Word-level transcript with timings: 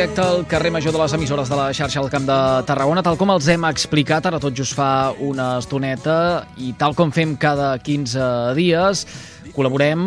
Directe 0.00 0.22
al 0.24 0.46
carrer 0.48 0.70
major 0.72 0.94
de 0.94 0.98
les 1.02 1.12
emissores 1.12 1.50
de 1.52 1.56
la 1.58 1.66
xarxa 1.76 1.98
al 2.00 2.06
Camp 2.08 2.24
de 2.24 2.36
Tarragona, 2.64 3.02
tal 3.04 3.18
com 3.20 3.28
els 3.34 3.50
hem 3.52 3.66
explicat, 3.68 4.24
ara 4.24 4.38
tot 4.40 4.54
just 4.56 4.72
fa 4.72 5.12
una 5.20 5.50
estoneta, 5.60 6.14
i 6.56 6.70
tal 6.80 6.96
com 6.96 7.12
fem 7.12 7.34
cada 7.36 7.74
15 7.84 8.30
dies, 8.56 9.02
col·laborem 9.52 10.06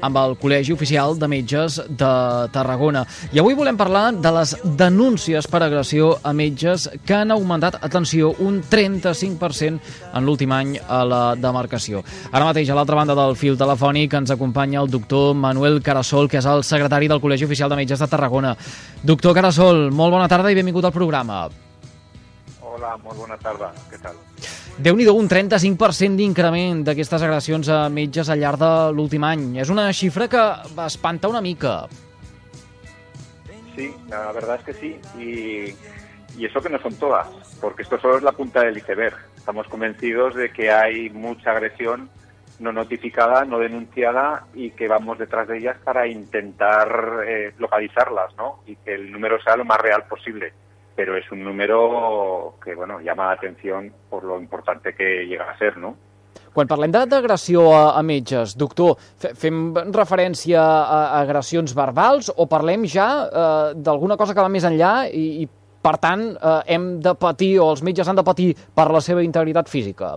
amb 0.00 0.18
el 0.20 0.34
Col·legi 0.40 0.74
Oficial 0.74 1.16
de 1.18 1.28
Metges 1.30 1.78
de 1.88 2.10
Tarragona. 2.54 3.04
I 3.32 3.40
avui 3.42 3.56
volem 3.58 3.78
parlar 3.78 4.10
de 4.14 4.32
les 4.34 4.54
denúncies 4.78 5.48
per 5.50 5.62
agressió 5.64 6.14
a 6.22 6.32
metges 6.32 6.88
que 7.06 7.16
han 7.16 7.32
augmentat, 7.34 7.78
atenció, 7.84 8.32
un 8.44 8.60
35% 8.62 9.80
en 10.12 10.26
l'últim 10.26 10.52
any 10.54 10.76
a 10.80 11.02
la 11.04 11.22
demarcació. 11.38 12.02
Ara 12.32 12.48
mateix, 12.48 12.70
a 12.70 12.78
l'altra 12.78 12.98
banda 12.98 13.16
del 13.18 13.36
fil 13.38 13.58
telefònic, 13.58 14.14
ens 14.14 14.34
acompanya 14.34 14.82
el 14.82 14.90
doctor 14.90 15.34
Manuel 15.34 15.82
Carasol, 15.82 16.28
que 16.28 16.42
és 16.42 16.46
el 16.48 16.64
secretari 16.66 17.08
del 17.08 17.22
Col·legi 17.22 17.48
Oficial 17.48 17.70
de 17.70 17.80
Metges 17.80 18.04
de 18.04 18.10
Tarragona. 18.10 18.54
Doctor 19.02 19.34
Carasol, 19.34 19.88
molt 19.90 20.14
bona 20.14 20.28
tarda 20.30 20.52
i 20.52 20.58
benvingut 20.58 20.84
al 20.84 20.94
programa. 20.94 21.46
Hola, 22.62 22.96
molt 23.02 23.18
bona 23.18 23.38
tarda. 23.42 23.72
Què 23.90 24.00
tal? 24.02 24.18
Déu 24.78 24.94
nhi 24.94 25.08
un 25.10 25.26
35% 25.26 26.14
d'increment 26.14 26.84
d'aquestes 26.86 27.22
agressions 27.26 27.68
a 27.68 27.88
metges 27.90 28.28
al 28.30 28.38
llarg 28.38 28.60
de 28.62 28.70
l'últim 28.94 29.24
any. 29.26 29.56
És 29.58 29.72
una 29.74 29.88
xifra 29.92 30.28
que 30.30 30.42
espanta 30.86 31.28
una 31.28 31.42
mica. 31.42 31.88
Sí, 33.74 33.90
la 34.08 34.30
verdad 34.32 34.60
es 34.60 34.64
que 34.66 34.74
sí. 34.74 35.00
Y, 35.18 36.40
y 36.40 36.46
eso 36.46 36.60
que 36.60 36.70
no 36.70 36.78
son 36.78 36.94
todas, 36.94 37.26
porque 37.60 37.82
esto 37.82 37.98
solo 37.98 38.18
es 38.18 38.22
la 38.22 38.32
punta 38.32 38.62
del 38.62 38.78
iceberg. 38.78 39.16
Estamos 39.36 39.66
convencidos 39.66 40.36
de 40.36 40.52
que 40.52 40.70
hay 40.70 41.10
mucha 41.10 41.50
agresión 41.50 42.08
no 42.60 42.72
notificada, 42.72 43.44
no 43.44 43.58
denunciada 43.58 44.46
y 44.54 44.70
que 44.70 44.88
vamos 44.88 45.18
detrás 45.18 45.46
de 45.48 45.58
ellas 45.58 45.76
para 45.82 46.06
intentar 46.08 47.24
eh, 47.26 47.52
localizarlas, 47.58 48.34
¿no? 48.36 48.62
Y 48.66 48.76
que 48.76 48.94
el 48.94 49.12
número 49.12 49.40
sea 49.42 49.56
lo 49.56 49.64
más 49.64 49.80
real 49.80 50.04
posible 50.08 50.52
pero 50.98 51.16
es 51.16 51.30
un 51.30 51.44
número 51.44 52.54
que 52.64 52.74
bueno, 52.74 52.98
llama 53.00 53.26
la 53.26 53.34
atención 53.34 53.92
por 54.10 54.24
lo 54.24 54.40
importante 54.40 54.96
que 54.96 55.26
llega 55.28 55.48
a 55.48 55.56
ser, 55.56 55.76
no? 55.78 55.94
Quan 56.50 56.66
parlem 56.66 56.90
d'agressió 56.90 57.68
a, 57.70 57.82
a 57.94 58.02
metges, 58.02 58.56
doctor, 58.58 58.96
fem 59.38 59.60
referència 59.94 60.58
a 60.58 61.20
agressions 61.20 61.76
verbals 61.78 62.32
o 62.34 62.48
parlem 62.50 62.88
ja 62.90 63.06
eh, 63.28 63.78
d'alguna 63.78 64.18
cosa 64.18 64.34
que 64.34 64.42
va 64.42 64.50
més 64.50 64.66
enllà 64.66 65.06
i, 65.06 65.44
i 65.44 65.48
per 65.86 65.94
tant, 66.02 66.32
eh, 66.34 66.58
hem 66.74 66.90
de 67.04 67.14
patir 67.14 67.52
o 67.62 67.70
els 67.76 67.86
metges 67.86 68.10
han 68.10 68.18
de 68.18 68.26
patir 68.26 68.50
per 68.74 68.90
la 68.90 68.98
seva 68.98 69.22
integritat 69.22 69.70
física? 69.70 70.16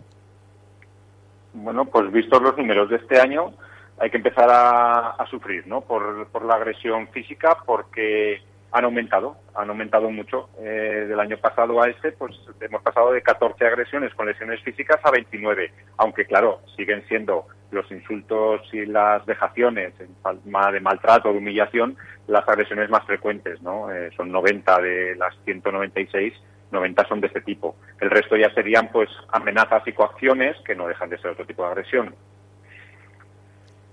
Bueno, 1.54 1.86
pues 1.86 2.10
vistos 2.10 2.42
los 2.42 2.58
números 2.58 2.90
de 2.90 2.96
este 2.96 3.22
año, 3.22 3.52
hay 4.00 4.10
que 4.10 4.18
empezar 4.18 4.50
a, 4.50 5.12
a 5.12 5.28
sufrir, 5.30 5.68
¿no? 5.68 5.82
Por, 5.82 6.26
por 6.34 6.44
la 6.44 6.56
agresión 6.56 7.08
física, 7.10 7.60
porque 7.68 8.42
han 8.72 8.86
aumentado, 8.86 9.36
han 9.54 9.70
aumentado 9.70 10.10
mucho. 10.10 10.50
Eh, 10.60 11.06
del 11.08 11.20
año 11.20 11.38
pasado 11.38 11.82
a 11.82 11.90
este, 11.90 12.12
pues 12.14 12.36
hemos 12.62 12.82
pasado 12.82 13.12
de 13.12 13.22
14 13.22 13.66
agresiones 13.66 14.14
con 14.14 14.28
lesiones 14.28 14.62
físicas 14.64 15.00
a 15.04 15.12
29, 15.12 15.72
aunque 15.98 16.26
claro, 16.26 16.62
siguen 16.76 17.04
siendo 17.08 17.48
los 17.72 17.90
insultos 17.92 18.62
y 18.74 18.86
las 18.86 19.26
vejaciones 19.26 19.94
de 19.98 20.80
maltrato, 20.80 21.32
de 21.32 21.38
humillación, 21.38 21.98
las 22.28 22.48
agresiones 22.48 22.90
más 22.90 23.06
frecuentes, 23.06 23.62
¿no? 23.62 23.92
Eh, 23.92 24.10
son 24.16 24.32
90 24.32 24.82
de 24.82 25.16
las 25.16 25.36
196, 25.46 26.34
90 26.72 27.08
son 27.08 27.22
de 27.22 27.28
este 27.28 27.42
tipo. 27.42 27.76
El 28.00 28.10
resto 28.10 28.36
ya 28.38 28.54
serían 28.54 28.90
pues 28.92 29.10
amenazas 29.30 29.86
y 29.86 29.94
coacciones 29.94 30.56
que 30.66 30.76
no 30.76 30.88
dejan 30.88 31.10
de 31.10 31.18
ser 31.18 31.32
otro 31.32 31.46
tipo 31.46 31.64
de 31.64 31.70
agresión. 31.70 32.16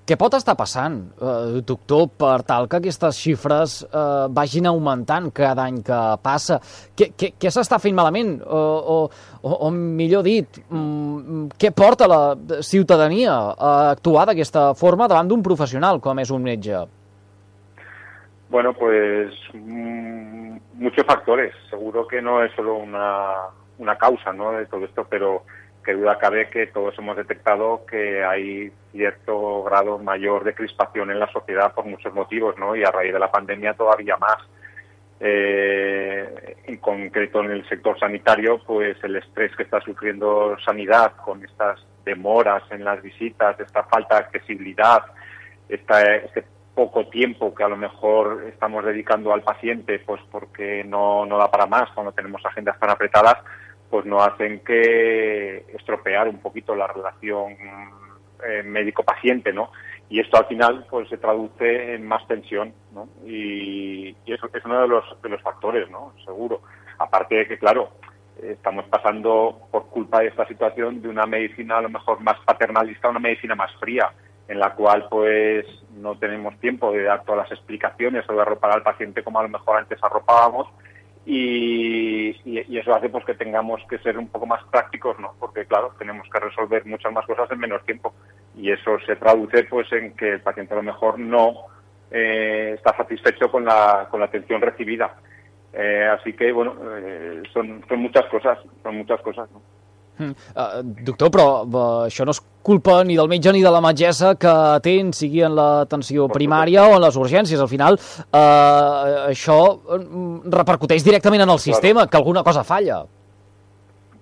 Què 0.08 0.16
pot 0.16 0.32
estar 0.32 0.54
passant, 0.56 0.94
eh, 1.20 1.60
doctor, 1.68 2.06
per 2.16 2.38
tal 2.48 2.64
que 2.64 2.78
aquestes 2.78 3.18
xifres 3.20 3.74
eh, 3.84 4.04
vagin 4.32 4.68
augmentant 4.70 5.26
cada 5.36 5.66
any 5.68 5.82
que 5.84 5.98
passa? 6.24 6.56
Què, 6.96 7.10
què, 7.12 7.34
què 7.36 7.52
s'està 7.52 7.76
fent 7.82 7.96
malament? 7.98 8.38
O, 8.40 8.62
o, 8.94 9.50
o, 9.52 9.68
millor 9.74 10.24
dit, 10.24 10.62
mm, 10.64 11.58
què 11.60 11.74
porta 11.76 12.08
la 12.08 12.22
ciutadania 12.64 13.34
a 13.52 13.74
actuar 13.90 14.24
d'aquesta 14.30 14.70
forma 14.80 15.10
davant 15.12 15.28
d'un 15.28 15.44
professional 15.44 16.00
com 16.00 16.24
és 16.24 16.32
un 16.32 16.48
metge? 16.48 16.80
Bueno, 18.48 18.72
pues 18.72 19.36
mmm, 19.52 20.56
muchos 20.80 21.04
factores. 21.04 21.52
Seguro 21.68 22.08
que 22.08 22.22
no 22.22 22.42
es 22.42 22.56
solo 22.56 22.76
una, 22.76 23.52
una 23.76 23.98
causa 23.98 24.32
¿no? 24.32 24.52
de 24.52 24.64
todo 24.64 24.86
esto, 24.86 25.06
pero 25.10 25.42
que 25.84 25.94
duda 25.94 26.18
cabe 26.18 26.50
que 26.50 26.66
todos 26.66 26.98
hemos 26.98 27.16
detectado 27.16 27.84
que 27.86 28.24
hay 28.24 28.72
cierto 28.92 29.62
grado 29.64 29.98
mayor 29.98 30.44
de 30.44 30.54
crispación 30.54 31.10
en 31.10 31.18
la 31.18 31.30
sociedad 31.32 31.72
por 31.74 31.86
muchos 31.86 32.12
motivos, 32.12 32.56
¿no? 32.58 32.76
Y 32.76 32.84
a 32.84 32.90
raíz 32.90 33.12
de 33.12 33.18
la 33.18 33.30
pandemia 33.30 33.74
todavía 33.74 34.16
más. 34.16 34.38
Eh, 35.20 36.56
en 36.64 36.76
concreto 36.76 37.40
en 37.40 37.50
el 37.50 37.68
sector 37.68 37.98
sanitario, 37.98 38.60
pues 38.64 38.96
el 39.02 39.16
estrés 39.16 39.54
que 39.56 39.64
está 39.64 39.80
sufriendo 39.80 40.56
sanidad 40.64 41.16
con 41.16 41.44
estas 41.44 41.84
demoras 42.04 42.62
en 42.70 42.84
las 42.84 43.02
visitas, 43.02 43.58
esta 43.58 43.82
falta 43.84 44.16
de 44.16 44.20
accesibilidad, 44.26 45.02
esta, 45.68 46.16
este 46.16 46.44
poco 46.74 47.08
tiempo 47.08 47.52
que 47.52 47.64
a 47.64 47.68
lo 47.68 47.76
mejor 47.76 48.44
estamos 48.46 48.84
dedicando 48.84 49.32
al 49.32 49.42
paciente, 49.42 49.98
pues 49.98 50.20
porque 50.30 50.84
no, 50.84 51.26
no 51.26 51.36
da 51.36 51.50
para 51.50 51.66
más 51.66 51.90
cuando 51.90 52.12
tenemos 52.12 52.44
agendas 52.46 52.78
tan 52.78 52.90
apretadas, 52.90 53.38
pues 53.90 54.04
no 54.04 54.20
hacen 54.20 54.60
que 54.60 55.64
estropear 55.74 56.28
un 56.28 56.38
poquito 56.38 56.74
la 56.74 56.86
relación 56.86 57.56
eh, 58.46 58.62
médico-paciente, 58.62 59.52
¿no? 59.52 59.70
Y 60.10 60.20
esto 60.20 60.38
al 60.38 60.46
final 60.46 60.86
pues 60.88 61.08
se 61.08 61.18
traduce 61.18 61.94
en 61.94 62.06
más 62.06 62.26
tensión, 62.26 62.72
¿no? 62.92 63.08
Y, 63.26 64.16
eso 64.26 64.48
es 64.52 64.64
uno 64.64 64.82
de 64.82 64.88
los, 64.88 65.22
de 65.22 65.28
los 65.28 65.42
factores, 65.42 65.90
¿no? 65.90 66.12
Seguro. 66.24 66.60
Aparte 66.98 67.34
de 67.34 67.48
que, 67.48 67.58
claro, 67.58 67.90
estamos 68.42 68.84
pasando 68.86 69.58
por 69.70 69.86
culpa 69.86 70.20
de 70.20 70.28
esta 70.28 70.46
situación 70.46 71.02
de 71.02 71.08
una 71.08 71.26
medicina 71.26 71.78
a 71.78 71.82
lo 71.82 71.88
mejor 71.88 72.20
más 72.20 72.38
paternalista, 72.44 73.08
una 73.08 73.18
medicina 73.18 73.54
más 73.54 73.74
fría, 73.80 74.12
en 74.46 74.58
la 74.58 74.74
cual 74.74 75.06
pues 75.10 75.66
no 75.96 76.16
tenemos 76.18 76.58
tiempo 76.60 76.92
de 76.92 77.02
dar 77.02 77.24
todas 77.24 77.48
las 77.48 77.58
explicaciones 77.58 78.24
o 78.28 78.32
de 78.32 78.40
arropar 78.40 78.72
al 78.72 78.82
paciente 78.82 79.22
como 79.22 79.40
a 79.40 79.42
lo 79.42 79.48
mejor 79.48 79.78
antes 79.78 79.98
arropábamos 80.02 80.68
y, 81.30 82.34
y, 82.46 82.78
eso 82.78 82.94
hace 82.94 83.10
pues 83.10 83.22
que 83.26 83.34
tengamos 83.34 83.82
que 83.90 83.98
ser 83.98 84.16
un 84.16 84.28
poco 84.28 84.46
más 84.46 84.64
prácticos, 84.70 85.18
¿no? 85.18 85.34
Porque 85.38 85.66
claro, 85.66 85.92
tenemos 85.98 86.26
que 86.32 86.40
resolver 86.40 86.86
muchas 86.86 87.12
más 87.12 87.26
cosas 87.26 87.50
en 87.50 87.58
menos 87.58 87.84
tiempo 87.84 88.14
y 88.56 88.70
eso 88.70 88.98
se 89.00 89.14
traduce 89.16 89.64
pues 89.64 89.92
en 89.92 90.14
que 90.14 90.32
el 90.32 90.40
paciente 90.40 90.72
a 90.72 90.78
lo 90.78 90.82
mejor 90.82 91.18
no 91.18 91.66
eh, 92.10 92.72
está 92.76 92.96
satisfecho 92.96 93.50
con 93.50 93.66
la, 93.66 94.08
con 94.10 94.20
la 94.20 94.26
atención 94.26 94.62
recibida. 94.62 95.16
Eh, 95.74 96.08
así 96.18 96.32
que 96.32 96.50
bueno, 96.50 96.76
eh, 96.96 97.42
son, 97.52 97.84
son 97.86 97.98
muchas 98.00 98.24
cosas, 98.30 98.58
son 98.82 98.96
muchas 98.96 99.20
cosas, 99.20 99.50
¿no? 99.50 99.60
Uh, 100.18 100.82
doctor, 101.06 101.30
però 101.30 101.46
uh, 101.62 101.82
això 102.06 102.26
no 102.26 102.34
és 102.34 102.40
culpa 102.68 102.98
ni 103.06 103.16
del 103.16 103.30
metge 103.30 103.52
ni 103.54 103.62
de 103.64 103.70
la 103.72 103.82
metgessa 103.84 104.34
que 104.40 104.50
atén, 104.78 105.12
sigui 105.16 105.44
en 105.46 105.54
l'atenció 105.56 106.26
primària 106.32 106.88
o 106.88 106.96
en 106.96 107.04
les 107.04 107.16
urgències. 107.16 107.60
Al 107.60 107.70
final, 107.70 107.98
uh, 107.98 109.28
això 109.28 109.58
repercuteix 110.58 111.06
directament 111.06 111.46
en 111.46 111.54
el 111.54 111.62
sistema, 111.62 112.02
claro. 112.02 112.10
que 112.10 112.20
alguna 112.22 112.44
cosa 112.44 112.64
falla. 112.64 113.04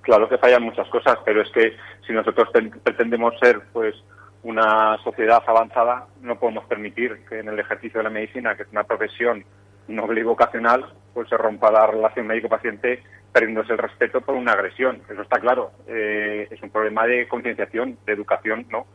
Claro 0.03 0.29
que 0.29 0.39
fallan 0.39 0.63
muchas 0.63 0.89
cosas, 0.89 1.19
pero 1.25 1.43
es 1.43 1.51
que 1.51 1.73
si 2.07 2.13
nosotros 2.13 2.49
pretendemos 2.85 3.35
ser 3.41 3.61
pues 3.73 3.97
una 4.45 4.97
sociedad 5.03 5.43
avanzada, 5.45 6.07
no 6.23 6.39
podemos 6.39 6.65
permitir 6.67 7.25
que 7.29 7.41
en 7.41 7.49
el 7.49 7.59
ejercicio 7.59 7.99
de 7.99 8.05
la 8.05 8.11
medicina, 8.11 8.55
que 8.55 8.63
es 8.63 8.69
una 8.71 8.85
profesión 8.85 9.45
noble 9.89 10.21
y 10.21 10.25
vocacional, 10.25 10.87
pues 11.13 11.29
se 11.29 11.37
rompa 11.37 11.73
la 11.73 11.87
relación 11.89 12.27
médico-paciente 12.29 13.03
perdiéndose 13.37 13.73
el 13.73 13.79
respeto 13.79 14.23
por 14.23 14.35
una 14.35 14.53
agresión. 14.53 15.03
Eso 15.11 15.21
está 15.21 15.39
claro. 15.39 15.73
Eh, 15.87 16.49
es 16.51 16.63
un 16.63 16.71
problema 16.71 17.07
de 17.07 17.29
concienciación, 17.29 17.99
de 18.07 18.13
educación, 18.15 18.67
¿no? 18.71 18.87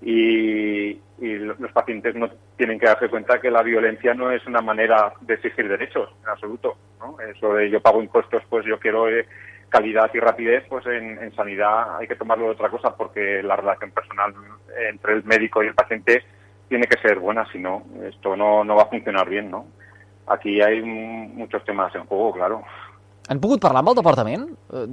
Y, 0.00 0.98
y, 1.18 1.34
los 1.38 1.70
pacientes 1.72 2.14
no 2.14 2.30
tienen 2.56 2.80
que 2.80 2.86
darse 2.86 3.10
cuenta 3.10 3.38
que 3.38 3.50
la 3.50 3.62
violencia 3.62 4.14
no 4.14 4.30
es 4.30 4.46
una 4.46 4.62
manera 4.62 5.12
de 5.20 5.34
exigir 5.34 5.68
derechos, 5.68 6.08
en 6.22 6.30
absoluto. 6.30 6.78
¿no? 6.98 7.20
Eso 7.20 7.52
de 7.52 7.68
yo 7.68 7.82
pago 7.82 8.02
impuestos, 8.02 8.42
pues 8.48 8.64
yo 8.64 8.78
quiero 8.80 9.06
eh, 9.10 9.26
calidad 9.68 10.10
y 10.14 10.18
rapidez, 10.18 10.64
pues 10.70 10.86
en, 10.86 11.22
en, 11.22 11.34
sanidad 11.34 11.98
hay 11.98 12.08
que 12.08 12.16
tomarlo 12.16 12.46
de 12.46 12.52
otra 12.52 12.70
cosa 12.70 12.96
porque 12.96 13.42
la 13.42 13.56
relación 13.56 13.90
personal 13.90 14.32
entre 14.90 15.12
el 15.12 15.24
médico 15.24 15.62
y 15.62 15.66
el 15.66 15.74
paciente 15.74 16.24
tiene 16.70 16.86
que 16.86 16.98
ser 17.06 17.18
buena, 17.18 17.44
si 17.52 17.58
no, 17.58 17.82
esto 18.08 18.34
no, 18.34 18.64
no 18.64 18.76
va 18.76 18.84
a 18.84 18.90
funcionar 18.90 19.28
bien, 19.28 19.50
¿no? 19.50 19.66
Aquí 20.26 20.62
hay 20.62 20.80
muchos 20.80 21.62
temas 21.66 21.94
en 21.94 22.06
juego, 22.06 22.32
claro. 22.32 22.64
Han 23.30 23.38
pogut 23.38 23.62
parlar 23.62 23.84
amb 23.84 23.92
el 23.92 23.98
departament 24.00 24.46
eh, 24.50 24.86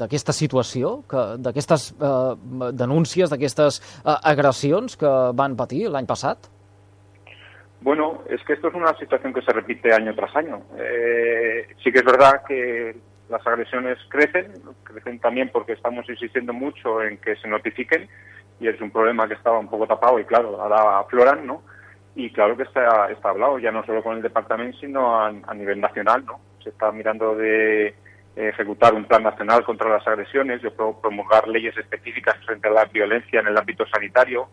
d'aquesta 0.00 0.34
situació, 0.36 1.00
d'aquestes 1.42 1.88
eh, 1.94 2.34
denúncies, 2.78 3.32
d'aquestes 3.32 3.80
eh, 3.80 4.14
agressions 4.30 4.94
que 5.00 5.10
van 5.34 5.56
patir 5.58 5.88
l'any 5.90 6.06
passat? 6.06 6.46
Bueno, 7.84 8.22
es 8.30 8.42
que 8.44 8.54
esto 8.54 8.68
es 8.68 8.74
una 8.74 8.94
situación 8.96 9.34
que 9.34 9.42
se 9.42 9.52
repite 9.52 9.92
año 9.92 10.14
tras 10.14 10.34
año. 10.36 10.62
Eh, 10.78 11.66
sí 11.82 11.90
que 11.92 11.98
es 11.98 12.04
verdad 12.04 12.42
que 12.46 12.96
las 13.28 13.46
agresiones 13.46 13.98
crecen, 14.08 14.52
crecen 14.84 15.18
también 15.18 15.50
porque 15.52 15.72
estamos 15.72 16.08
insistiendo 16.08 16.52
mucho 16.52 17.02
en 17.02 17.18
que 17.18 17.36
se 17.36 17.48
notifiquen 17.48 18.08
y 18.60 18.68
es 18.68 18.80
un 18.80 18.90
problema 18.90 19.26
que 19.26 19.34
estaba 19.34 19.58
un 19.58 19.68
poco 19.68 19.86
tapado 19.86 20.18
y 20.20 20.24
claro, 20.24 20.62
ahora 20.62 21.00
afloran, 21.00 21.46
¿no? 21.46 21.62
y 22.16 22.30
claro 22.30 22.56
que 22.56 22.62
está, 22.62 23.10
está 23.10 23.30
hablado, 23.30 23.58
ya 23.58 23.72
no 23.72 23.84
solo 23.84 24.02
con 24.02 24.16
el 24.16 24.22
departamento, 24.22 24.78
sino 24.78 25.20
a, 25.20 25.28
a 25.28 25.54
nivel 25.54 25.80
nacional, 25.80 26.24
¿no? 26.24 26.38
Se 26.64 26.70
está 26.70 26.90
mirando 26.90 27.36
de 27.36 27.94
ejecutar 28.36 28.94
un 28.94 29.04
plan 29.04 29.22
nacional 29.22 29.64
contra 29.64 29.88
las 29.88 30.06
agresiones, 30.06 30.60
de 30.62 30.70
promulgar 30.70 31.46
leyes 31.46 31.76
específicas 31.76 32.36
frente 32.44 32.68
a 32.68 32.72
la 32.72 32.84
violencia 32.86 33.40
en 33.40 33.46
el 33.46 33.56
ámbito 33.56 33.86
sanitario 33.86 34.48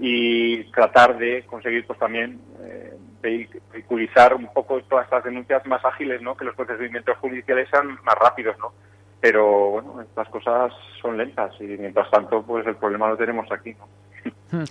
y 0.00 0.64
tratar 0.70 1.18
de 1.18 1.44
conseguir 1.44 1.86
pues 1.86 1.98
también 1.98 2.40
eh, 2.62 2.94
vehiculizar 3.20 4.34
un 4.34 4.52
poco 4.52 4.80
todas 4.82 5.04
estas 5.04 5.24
denuncias 5.24 5.66
más 5.66 5.84
ágiles, 5.84 6.22
¿no? 6.22 6.36
Que 6.36 6.44
los 6.44 6.54
procedimientos 6.54 7.16
judiciales 7.18 7.68
sean 7.70 7.98
más 8.04 8.14
rápidos, 8.14 8.56
¿no? 8.58 8.72
Pero 9.20 9.70
bueno, 9.70 10.00
estas 10.00 10.28
cosas 10.28 10.72
son 11.02 11.18
lentas 11.18 11.52
y 11.60 11.64
mientras 11.64 12.10
tanto 12.10 12.42
pues 12.42 12.66
el 12.66 12.76
problema 12.76 13.08
lo 13.08 13.16
tenemos 13.16 13.50
aquí, 13.50 13.74
¿no? 13.74 13.88
Hmm. 14.48 14.64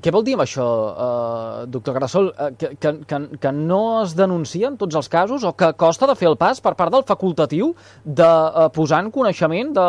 Què, 0.00 0.12
vol 0.14 0.24
dir 0.24 0.38
amb 0.38 0.44
això, 0.46 0.64
uh, 0.64 1.64
doctor 1.68 1.98
Grassol? 1.98 2.30
Uh, 2.32 2.48
que, 2.56 2.70
que, 2.80 2.92
que, 3.08 3.18
que 3.42 3.52
no 3.52 3.82
es 4.02 4.14
denuncien 4.16 4.78
tots 4.80 4.96
els 4.96 5.10
casos 5.12 5.44
o 5.44 5.52
que 5.52 5.68
costa 5.76 6.08
de 6.08 6.16
fer 6.16 6.30
el 6.30 6.38
pas 6.40 6.62
per 6.64 6.72
part 6.78 6.94
del 6.94 7.04
facultatiu 7.08 7.74
de 8.04 8.28
uh, 8.28 8.70
posar 8.72 9.02
en 9.04 9.10
coneixement 9.12 9.74
de 9.76 9.86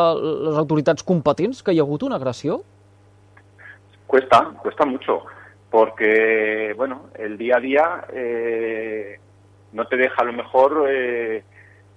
les 0.50 0.60
autoritats 0.60 1.08
competents 1.08 1.64
que 1.64 1.72
hi 1.72 1.80
ha 1.80 1.88
hagut 1.88 2.04
una 2.04 2.20
agressió? 2.20 2.60
Cuesta, 4.14 4.44
cuesta 4.62 4.86
mucho, 4.86 5.22
porque, 5.72 6.74
bueno, 6.78 7.08
el 7.16 7.38
día 7.38 7.58
a 7.58 7.60
día 7.60 8.06
eh, 8.14 9.20
no 9.72 9.88
te 9.88 9.98
deja 9.98 10.22
a 10.22 10.26
lo 10.26 10.34
mejor 10.34 10.86
eh, 10.88 11.44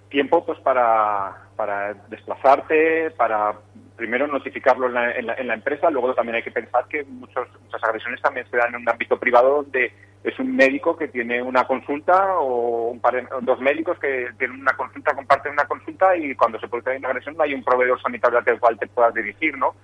tiempo 0.08 0.46
pues 0.46 0.58
para, 0.60 1.48
para 1.56 1.92
desplazarte, 2.08 3.10
para 3.10 3.54
primero 3.96 4.26
notificarlo 4.26 4.86
en 4.86 4.94
la, 4.94 5.12
en, 5.12 5.26
la, 5.26 5.34
en 5.34 5.46
la, 5.48 5.54
empresa, 5.54 5.90
luego 5.90 6.14
también 6.14 6.36
hay 6.36 6.42
que 6.42 6.50
pensar 6.50 6.86
que 6.88 7.04
muchos, 7.04 7.48
muchas 7.62 7.82
agresiones 7.82 8.20
también 8.20 8.46
se 8.50 8.56
dan 8.56 8.74
en 8.74 8.82
un 8.82 8.88
ámbito 8.88 9.18
privado 9.18 9.62
donde 9.62 9.92
es 10.22 10.38
un 10.38 10.54
médico 10.54 10.96
que 10.96 11.08
tiene 11.08 11.40
una 11.40 11.64
consulta 11.64 12.36
o 12.38 12.88
un 12.90 13.00
par, 13.00 13.28
dos 13.42 13.60
médicos 13.60 13.98
que 13.98 14.28
tienen 14.38 14.60
una 14.60 14.76
consulta, 14.76 15.14
comparten 15.14 15.52
una 15.52 15.66
consulta 15.66 16.16
y 16.16 16.34
cuando 16.34 16.58
se 16.58 16.68
produce 16.68 16.96
una 16.96 17.08
agresión 17.08 17.36
no 17.36 17.44
hay 17.44 17.54
un 17.54 17.64
proveedor 17.64 18.00
sanitario 18.02 18.40
al 18.44 18.60
cual 18.60 18.78
te 18.78 18.88
puedas 18.88 19.14
dirigir, 19.14 19.56
¿no? 19.56 19.74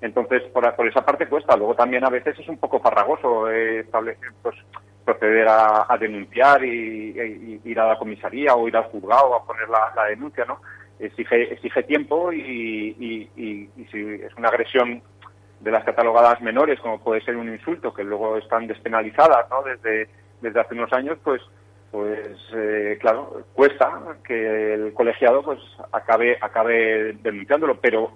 Entonces, 0.00 0.42
por, 0.52 0.66
esa 0.88 1.04
parte 1.04 1.28
cuesta. 1.28 1.56
Luego 1.56 1.76
también 1.76 2.04
a 2.04 2.10
veces 2.10 2.36
es 2.36 2.48
un 2.48 2.58
poco 2.58 2.80
farragoso 2.80 3.48
eh, 3.48 3.80
establecer, 3.80 4.30
pues, 4.42 4.56
proceder 5.04 5.46
a, 5.48 5.86
a 5.88 5.96
denunciar 5.96 6.64
y, 6.64 7.60
ir 7.64 7.80
a 7.80 7.86
la 7.86 7.98
comisaría 7.98 8.54
o 8.54 8.66
ir 8.66 8.76
al 8.76 8.84
juzgado 8.84 9.34
a 9.36 9.44
poner 9.44 9.68
la, 9.68 9.92
la 9.94 10.06
denuncia, 10.06 10.44
¿no? 10.44 10.60
Exige, 10.98 11.52
exige 11.52 11.82
tiempo 11.84 12.32
y, 12.32 12.96
y, 12.98 13.30
y, 13.36 13.84
si 13.90 13.98
es 13.98 14.34
una 14.36 14.48
agresión 14.48 15.02
de 15.60 15.70
las 15.70 15.84
catalogadas 15.84 16.40
menores, 16.40 16.80
como 16.80 17.02
puede 17.02 17.20
ser 17.22 17.36
un 17.36 17.48
insulto, 17.48 17.94
que 17.94 18.04
luego 18.04 18.36
están 18.36 18.66
despenalizadas 18.66 19.48
¿no? 19.50 19.62
desde, 19.62 20.08
desde 20.40 20.60
hace 20.60 20.74
unos 20.74 20.92
años, 20.92 21.18
pues 21.22 21.40
pues 21.92 22.38
eh, 22.54 22.96
claro, 23.02 23.44
cuesta 23.52 24.16
que 24.26 24.74
el 24.74 24.94
colegiado 24.94 25.42
pues 25.42 25.60
acabe 25.92 26.38
acabe 26.40 27.12
denunciándolo, 27.22 27.78
pero 27.80 28.12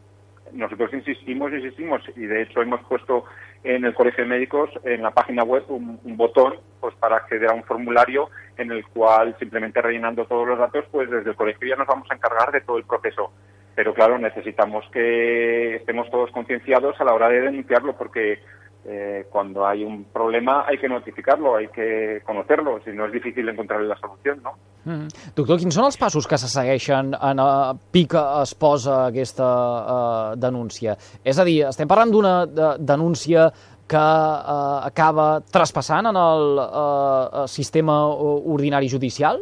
nosotros 0.53 0.93
insistimos, 0.93 1.53
insistimos, 1.53 2.03
y 2.17 2.27
de 2.27 2.43
hecho 2.43 2.63
hemos 2.63 2.81
puesto 2.85 3.25
en 3.65 3.85
el 3.85 3.95
Colegio 3.95 4.25
de 4.25 4.31
Médicos, 4.31 4.71
en 4.85 5.03
la 5.03 5.11
página 5.11 5.43
web, 5.43 5.65
un, 5.69 5.99
un, 6.05 6.17
botón 6.17 6.55
pues 6.81 6.95
para 6.97 7.17
acceder 7.17 7.51
a 7.51 7.55
un 7.55 7.65
formulario 7.65 8.31
en 8.57 8.71
el 8.71 8.87
cual 8.87 9.37
simplemente 9.39 9.83
rellenando 9.83 10.25
todos 10.27 10.47
los 10.47 10.59
datos, 10.59 10.85
pues 10.91 11.11
desde 11.11 11.31
el 11.31 11.37
colegio 11.37 11.69
ya 11.69 11.77
nos 11.77 11.87
vamos 11.87 12.09
a 12.11 12.15
encargar 12.15 12.53
de 12.53 12.61
todo 12.61 12.79
el 12.79 12.85
proceso. 12.85 13.33
Pero 13.75 13.93
claro, 13.93 14.19
necesitamos 14.19 14.89
que 14.91 15.77
estemos 15.77 16.11
todos 16.11 16.31
concienciados 16.31 16.99
a 17.01 17.05
la 17.05 17.13
hora 17.13 17.29
de 17.29 17.43
denunciarlo, 17.43 17.97
porque 17.97 18.39
eh, 18.89 19.27
cuando 19.31 19.67
hay 19.67 19.85
un 19.85 20.05
problema 20.05 20.65
hay 20.67 20.79
que 20.79 20.89
notificarlo, 20.89 21.57
hay 21.57 21.69
que 21.69 22.23
conocerlo, 22.25 22.81
si 22.85 22.91
no 22.91 23.07
es 23.07 23.13
difícil 23.13 23.49
encontrar 23.49 23.81
la 23.83 23.97
solución, 23.97 24.41
no? 24.43 24.53
Mm 24.85 24.93
-hmm. 24.93 25.33
Doctor, 25.35 25.59
quins 25.59 25.75
són 25.75 25.85
els 25.85 25.97
passos 25.97 26.27
que 26.27 26.39
se 26.39 26.49
segueixen 26.49 27.15
en 27.15 27.41
a 27.41 27.75
pic 27.93 28.15
es 28.43 28.55
posa 28.55 29.07
aquesta 29.07 29.45
uh, 29.45 30.37
denúncia? 30.37 30.97
És 31.25 31.39
a 31.39 31.45
dir, 31.45 31.67
estem 31.67 31.89
parlant 31.89 32.11
d'una 32.11 32.47
de, 32.47 32.77
denúncia 32.79 33.51
que 33.89 33.97
uh, 33.97 34.87
acaba 34.87 35.41
traspassant 35.41 36.07
en 36.07 36.17
el 36.17 36.59
uh, 36.59 37.47
sistema 37.47 38.07
ordinari 38.07 38.89
judicial? 38.89 39.41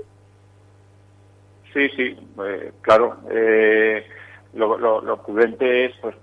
Sí, 1.74 1.88
sí, 1.96 2.16
eh, 2.38 2.72
claro. 2.80 3.16
Eh, 3.30 4.06
lo, 4.54 4.78
lo, 4.78 5.00
lo 5.00 5.22
prudente 5.22 5.86
es 5.86 5.92
pues, 6.00 6.14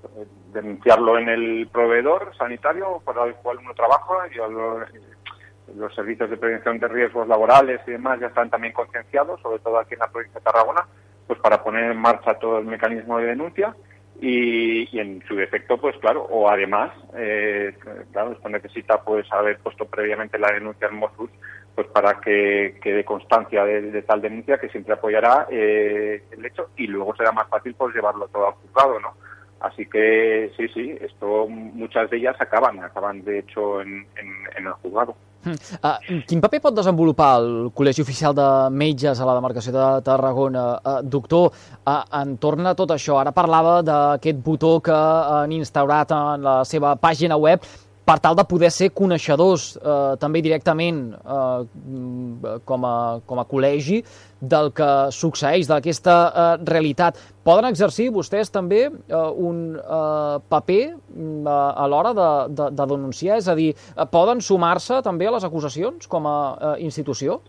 denunciarlo 0.53 1.17
en 1.17 1.29
el 1.29 1.67
proveedor 1.71 2.35
sanitario 2.37 3.01
para 3.05 3.25
el 3.25 3.35
cual 3.35 3.57
uno 3.59 3.73
trabaja 3.73 4.27
y 4.31 4.35
los, 4.35 5.95
servicios 5.95 6.29
de 6.29 6.37
prevención 6.37 6.79
de 6.79 6.87
riesgos 6.87 7.27
laborales 7.27 7.79
y 7.87 7.91
demás 7.91 8.19
ya 8.19 8.27
están 8.27 8.49
también 8.49 8.73
concienciados, 8.73 9.41
sobre 9.41 9.59
todo 9.59 9.79
aquí 9.79 9.93
en 9.93 9.99
la 9.99 10.11
provincia 10.11 10.39
de 10.39 10.43
Tarragona, 10.43 10.85
pues 11.27 11.39
para 11.39 11.63
poner 11.63 11.91
en 11.91 11.97
marcha 11.97 12.33
todo 12.35 12.59
el 12.59 12.65
mecanismo 12.65 13.17
de 13.19 13.27
denuncia 13.27 13.75
y, 14.19 14.99
en 14.99 15.23
su 15.27 15.35
defecto, 15.35 15.79
pues 15.79 15.95
claro, 15.97 16.23
o 16.23 16.49
además, 16.49 16.91
eh, 17.15 17.75
claro, 18.11 18.33
esto 18.33 18.49
necesita 18.49 19.01
pues 19.01 19.31
haber 19.31 19.57
puesto 19.59 19.85
previamente 19.85 20.37
la 20.37 20.51
denuncia 20.51 20.87
en 20.87 20.97
Mossus, 20.97 21.29
pues 21.73 21.87
para 21.87 22.19
que 22.19 22.77
quede 22.81 23.05
constancia 23.05 23.63
de, 23.63 23.81
de 23.81 24.01
tal 24.01 24.21
denuncia 24.21 24.59
que 24.59 24.69
siempre 24.69 24.93
apoyará 24.93 25.47
eh, 25.49 26.23
el 26.31 26.45
hecho 26.45 26.69
y 26.75 26.87
luego 26.87 27.15
será 27.15 27.31
más 27.31 27.47
fácil 27.47 27.73
pues 27.75 27.95
llevarlo 27.95 28.27
todo 28.27 28.47
al 28.47 28.53
juzgado, 28.53 28.99
¿no? 28.99 29.13
Así 29.61 29.85
que 29.85 30.51
sí, 30.57 30.67
sí, 30.73 30.97
esto 31.01 31.47
muchas 31.47 32.09
de 32.09 32.17
ellas 32.17 32.35
acaban, 32.39 32.83
acaban 32.83 33.23
de 33.23 33.39
hecho 33.39 33.81
en, 33.81 34.07
en, 34.17 34.29
en 34.57 34.65
el 34.65 34.73
juzgado. 34.81 35.15
Uh, 35.41 36.21
quin 36.29 36.41
paper 36.41 36.59
pot 36.61 36.75
desenvolupar 36.77 37.39
el 37.41 37.71
Col·legi 37.73 38.03
Oficial 38.03 38.33
de 38.37 38.47
Metges 38.77 39.17
a 39.21 39.25
la 39.25 39.33
demarcació 39.37 39.73
de 39.73 39.85
Tarragona? 40.05 40.65
Uh, 40.77 40.97
doctor, 41.01 41.49
uh, 41.81 42.01
entorn 42.21 42.69
a 42.69 42.75
tot 42.77 42.93
això, 42.93 43.17
ara 43.17 43.33
parlava 43.33 43.79
d'aquest 43.85 44.41
botó 44.45 44.75
que 44.85 44.93
han 44.93 45.53
instaurat 45.57 46.13
en 46.13 46.45
la 46.45 46.59
seva 46.65 46.93
pàgina 46.93 47.37
web 47.41 47.65
per 48.11 48.19
tal 48.19 48.35
de 48.35 48.43
poder 48.43 48.67
ser 48.75 48.89
coneixedors 48.91 49.77
eh, 49.79 50.15
també 50.19 50.41
directament 50.43 50.99
eh, 51.15 52.57
com, 52.67 52.83
a, 52.87 52.95
com 53.27 53.39
a 53.39 53.45
col·legi 53.47 54.01
del 54.41 54.71
que 54.75 54.89
succeeix, 55.15 55.69
d'aquesta 55.69 56.15
eh, 56.27 56.49
realitat. 56.67 57.21
Poden 57.47 57.69
exercir 57.69 58.09
vostès 58.11 58.51
també 58.51 58.81
eh, 58.89 59.21
un 59.47 59.77
eh, 59.79 60.35
paper 60.51 60.81
eh, 60.89 61.55
a 61.55 61.87
l'hora 61.87 62.11
de, 62.17 62.27
de, 62.57 62.67
de 62.81 62.89
denunciar? 62.91 63.39
És 63.39 63.47
a 63.47 63.55
dir, 63.55 63.71
eh, 63.71 64.07
poden 64.11 64.43
sumar-se 64.43 64.99
també 65.07 65.29
a 65.29 65.35
les 65.37 65.47
acusacions 65.47 66.11
com 66.11 66.27
a 66.27 66.37
eh, 66.51 66.75
institució? 66.89 67.39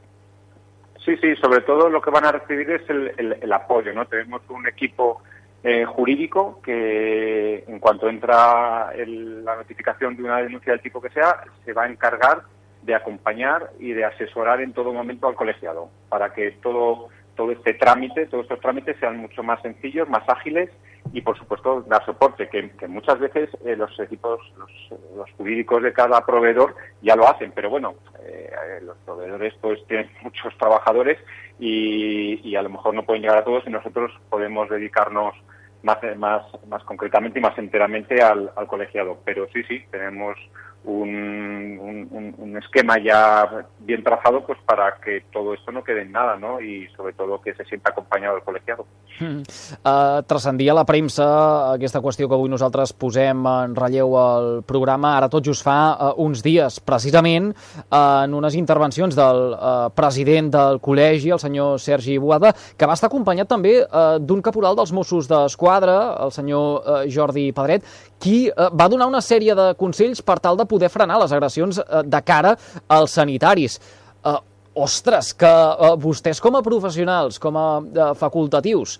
Sí, 1.02 1.16
sí, 1.18 1.34
sobre 1.42 1.62
todo 1.66 1.88
lo 1.90 2.00
que 2.00 2.14
van 2.14 2.24
a 2.24 2.30
recibir 2.38 2.70
es 2.70 2.88
el, 2.88 3.10
el, 3.18 3.32
el 3.42 3.52
apoyo, 3.52 3.92
¿no? 3.92 4.06
Tenemos 4.06 4.42
un 4.48 4.68
equipo 4.68 5.22
eh, 5.64 5.84
jurídico 5.84 6.60
que 6.62 7.64
en 7.66 7.78
cuanto 7.78 8.08
entra 8.08 8.92
el, 8.96 9.44
la 9.44 9.56
notificación 9.56 10.16
de 10.16 10.24
una 10.24 10.38
denuncia 10.38 10.72
del 10.72 10.82
tipo 10.82 11.00
que 11.00 11.10
sea, 11.10 11.44
se 11.64 11.72
va 11.72 11.84
a 11.84 11.88
encargar 11.88 12.42
de 12.82 12.94
acompañar 12.94 13.70
y 13.78 13.92
de 13.92 14.04
asesorar 14.04 14.60
en 14.60 14.72
todo 14.72 14.92
momento 14.92 15.28
al 15.28 15.36
colegiado 15.36 15.88
para 16.08 16.32
que 16.32 16.50
todo 16.62 17.10
todo 17.34 17.52
este 17.52 17.74
trámite, 17.74 18.26
todos 18.26 18.44
estos 18.44 18.60
trámites 18.60 18.96
sean 18.98 19.18
mucho 19.18 19.42
más 19.42 19.60
sencillos, 19.62 20.08
más 20.08 20.22
ágiles 20.28 20.70
y, 21.12 21.20
por 21.22 21.36
supuesto, 21.38 21.82
dar 21.82 22.04
soporte, 22.04 22.48
que, 22.48 22.70
muchas 22.86 23.18
veces 23.18 23.50
eh, 23.64 23.76
los 23.76 23.98
equipos, 23.98 24.40
los, 24.56 24.70
los, 25.16 25.30
jurídicos 25.32 25.82
de 25.82 25.92
cada 25.92 26.24
proveedor 26.24 26.74
ya 27.00 27.16
lo 27.16 27.28
hacen, 27.28 27.52
pero 27.54 27.70
bueno, 27.70 27.94
eh, 28.24 28.50
los 28.82 28.96
proveedores 28.98 29.54
pues 29.60 29.84
tienen 29.86 30.10
muchos 30.22 30.56
trabajadores 30.58 31.18
y, 31.58 32.40
y, 32.48 32.56
a 32.56 32.62
lo 32.62 32.70
mejor 32.70 32.94
no 32.94 33.04
pueden 33.04 33.22
llegar 33.22 33.38
a 33.38 33.44
todos 33.44 33.64
y 33.66 33.70
nosotros 33.70 34.12
podemos 34.28 34.68
dedicarnos 34.68 35.34
más, 35.82 35.98
más, 36.16 36.42
más 36.68 36.82
concretamente 36.84 37.38
y 37.38 37.42
más 37.42 37.56
enteramente 37.58 38.22
al, 38.22 38.50
al 38.56 38.66
colegiado. 38.66 39.20
Pero 39.24 39.46
sí, 39.52 39.62
sí, 39.64 39.84
tenemos 39.90 40.36
un, 40.84 42.08
un, 42.10 42.34
un, 42.38 42.56
esquema 42.56 42.98
ya 42.98 43.66
bien 43.80 44.02
trazado 44.02 44.44
pues 44.44 44.58
para 44.66 44.96
que 44.96 45.24
todo 45.32 45.54
esto 45.54 45.70
no 45.70 45.84
quede 45.84 46.02
en 46.02 46.12
nada 46.12 46.36
¿no? 46.36 46.60
y 46.60 46.88
sobre 46.96 47.12
todo 47.12 47.40
que 47.40 47.54
se 47.54 47.64
sienta 47.64 47.90
acompanyado 47.90 48.34
del 48.34 48.44
col·legiado. 48.44 48.84
Mm. 49.20 49.42
Uh, 49.84 50.22
transcendia 50.26 50.74
la 50.74 50.84
premsa 50.84 51.72
aquesta 51.74 52.00
qüestió 52.02 52.26
que 52.28 52.34
avui 52.34 52.50
nosaltres 52.50 52.94
posem 52.96 53.44
en 53.46 53.76
relleu 53.76 54.16
al 54.18 54.48
programa, 54.66 55.14
ara 55.16 55.28
tot 55.30 55.44
just 55.46 55.62
fa 55.62 55.76
uh, 55.92 56.12
uns 56.22 56.42
dies, 56.42 56.80
precisament 56.80 57.52
uh, 57.52 58.24
en 58.24 58.34
unes 58.34 58.56
intervencions 58.58 59.14
del 59.16 59.42
uh, 59.54 59.88
president 59.94 60.50
del 60.52 60.80
col·legi, 60.82 61.30
el 61.30 61.42
senyor 61.42 61.78
Sergi 61.80 62.18
Boada, 62.18 62.52
que 62.76 62.88
va 62.88 62.96
estar 62.98 63.10
acompanyat 63.12 63.50
també 63.50 63.78
uh, 63.84 64.18
d'un 64.18 64.42
caporal 64.42 64.76
dels 64.78 64.92
Mossos 64.96 65.30
d'Esquadra, 65.30 65.98
el 66.24 66.34
senyor 66.34 66.82
uh, 66.82 66.98
Jordi 67.06 67.50
Pedret, 67.54 67.86
qui 68.22 68.46
uh, 68.50 68.70
va 68.70 68.86
donar 68.92 69.08
una 69.10 69.22
sèrie 69.24 69.56
de 69.58 69.72
consells 69.80 70.22
per 70.22 70.38
tal 70.42 70.58
de 70.60 70.68
poder 70.70 70.90
frenar 70.92 71.18
les 71.22 71.34
agressions 71.34 71.80
eh, 71.82 72.02
de 72.06 72.20
cara 72.22 72.54
als 72.86 73.18
sanitaris. 73.18 73.80
Uh, 74.22 74.38
ostres, 74.78 75.32
que 75.36 75.50
uh, 75.50 75.96
vostès 76.00 76.40
com 76.40 76.54
a 76.56 76.62
professionals, 76.64 77.36
com 77.42 77.58
a 77.58 77.66
uh, 77.82 78.06
facultatius, 78.16 78.96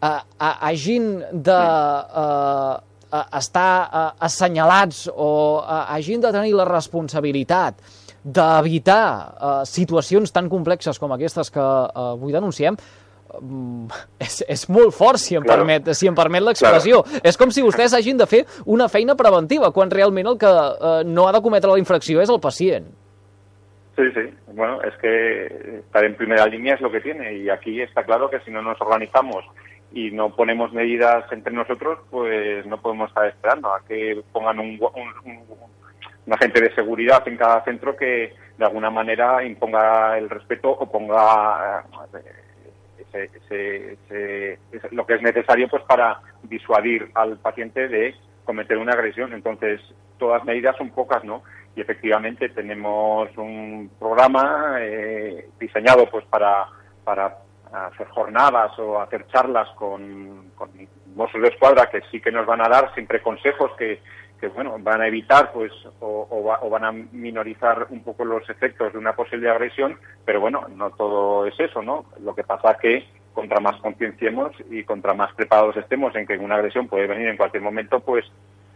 uh, 0.00 0.20
hagin 0.38 1.18
de 1.32 1.58
uh, 1.58 2.78
estar 3.36 3.74
uh, 3.84 4.06
assenyalats 4.24 5.04
o 5.12 5.60
uh, 5.60 5.84
hagin 5.92 6.22
de 6.24 6.32
tenir 6.34 6.54
la 6.56 6.66
responsabilitat 6.70 7.82
d'evitar 8.24 9.04
uh, 9.04 9.62
situacions 9.68 10.32
tan 10.32 10.48
complexes 10.48 10.98
com 10.98 11.12
aquestes 11.12 11.52
que 11.52 11.60
uh, 11.60 12.14
avui 12.14 12.32
denunciem, 12.32 12.72
um, 12.72 13.03
és, 14.26 14.40
és 14.48 14.66
molt 14.72 14.94
fort, 14.96 15.20
si 15.20 15.38
em 15.38 15.44
claro. 15.44 15.62
permet, 15.62 15.94
si 15.96 16.10
em 16.10 16.16
permet 16.16 16.44
l'expressió. 16.44 17.02
Claro. 17.04 17.22
És 17.24 17.40
com 17.40 17.54
si 17.54 17.64
vostès 17.64 17.96
hagin 17.96 18.20
de 18.20 18.28
fer 18.30 18.44
una 18.64 18.88
feina 18.88 19.16
preventiva, 19.18 19.72
quan 19.72 19.92
realment 19.92 20.34
el 20.34 20.38
que 20.38 20.50
uh, 20.50 21.00
no 21.06 21.28
ha 21.28 21.32
de 21.36 21.42
cometre 21.44 21.72
la 21.72 21.80
infracció 21.82 22.22
és 22.22 22.32
el 22.32 22.42
pacient. 22.42 22.90
Sí, 23.96 24.10
sí. 24.10 24.34
Bueno, 24.48 24.82
es 24.82 24.94
que 24.98 25.78
estar 25.78 26.04
en 26.04 26.16
primera 26.16 26.46
línea 26.46 26.74
es 26.74 26.80
lo 26.80 26.90
que 26.90 27.00
tiene 27.00 27.34
y 27.34 27.48
aquí 27.48 27.80
está 27.80 28.02
claro 28.02 28.28
que 28.28 28.40
si 28.40 28.50
no 28.50 28.60
nos 28.60 28.80
organizamos 28.80 29.44
y 29.92 30.10
no 30.10 30.34
ponemos 30.34 30.72
medidas 30.72 31.30
entre 31.30 31.52
nosotros, 31.52 32.00
pues 32.10 32.66
no 32.66 32.80
podemos 32.80 33.08
estar 33.08 33.26
esperando 33.28 33.72
a 33.72 33.80
que 33.86 34.20
pongan 34.32 34.58
un, 34.58 34.80
un, 34.80 35.38
un, 36.26 36.32
agente 36.32 36.60
de 36.60 36.74
seguridad 36.74 37.22
en 37.28 37.36
cada 37.36 37.62
centro 37.64 37.94
que 37.96 38.34
de 38.58 38.64
alguna 38.64 38.90
manera 38.90 39.44
imponga 39.44 40.18
el 40.18 40.28
respeto 40.28 40.70
o 40.70 40.90
ponga 40.90 41.84
eh, 42.14 42.18
ese, 43.14 43.98
ese, 44.06 44.58
ese, 44.72 44.88
lo 44.90 45.06
que 45.06 45.14
es 45.14 45.22
necesario 45.22 45.68
pues 45.68 45.82
para 45.84 46.20
disuadir 46.42 47.10
al 47.14 47.38
paciente 47.38 47.88
de 47.88 48.14
cometer 48.44 48.78
una 48.78 48.92
agresión. 48.92 49.32
Entonces, 49.32 49.80
todas 50.18 50.44
medidas 50.44 50.76
son 50.76 50.90
pocas, 50.90 51.24
¿no? 51.24 51.42
Y 51.76 51.80
efectivamente 51.80 52.48
tenemos 52.50 53.28
un 53.36 53.90
programa 53.98 54.76
eh, 54.80 55.48
diseñado 55.58 56.08
pues 56.10 56.24
para, 56.26 56.66
para 57.02 57.38
hacer 57.72 58.06
jornadas 58.08 58.78
o 58.78 59.00
hacer 59.00 59.26
charlas 59.28 59.68
con, 59.76 60.50
con 60.54 60.70
Mossos 61.16 61.42
de 61.42 61.48
Escuadra 61.48 61.90
que 61.90 62.00
sí 62.10 62.20
que 62.20 62.30
nos 62.30 62.46
van 62.46 62.60
a 62.60 62.68
dar 62.68 62.94
siempre 62.94 63.20
consejos 63.22 63.72
que, 63.76 64.00
que 64.40 64.48
bueno, 64.48 64.76
van 64.80 65.00
a 65.00 65.08
evitar 65.08 65.52
pues 65.52 65.72
o, 66.00 66.26
o, 66.30 66.70
van 66.70 66.84
a 66.84 66.92
minorizar 66.92 67.86
un 67.90 68.02
poco 68.02 68.24
los 68.24 68.48
efectos 68.50 68.92
de 68.92 68.98
una 68.98 69.14
posible 69.14 69.48
agresión, 69.48 69.98
pero 70.24 70.40
bueno, 70.40 70.66
no 70.74 70.90
todo 70.90 71.46
es 71.46 71.58
eso, 71.58 71.82
¿no? 71.82 72.04
Lo 72.20 72.34
que 72.34 72.44
pasa 72.44 72.76
que 72.80 73.06
contra 73.32 73.60
más 73.60 73.80
concienciemos 73.80 74.52
y 74.70 74.84
contra 74.84 75.14
más 75.14 75.34
preparados 75.34 75.76
estemos 75.76 76.14
en 76.14 76.26
que 76.26 76.38
una 76.38 76.56
agresión 76.56 76.88
puede 76.88 77.06
venir 77.06 77.28
en 77.28 77.36
cualquier 77.36 77.62
momento, 77.62 78.00
pues 78.00 78.24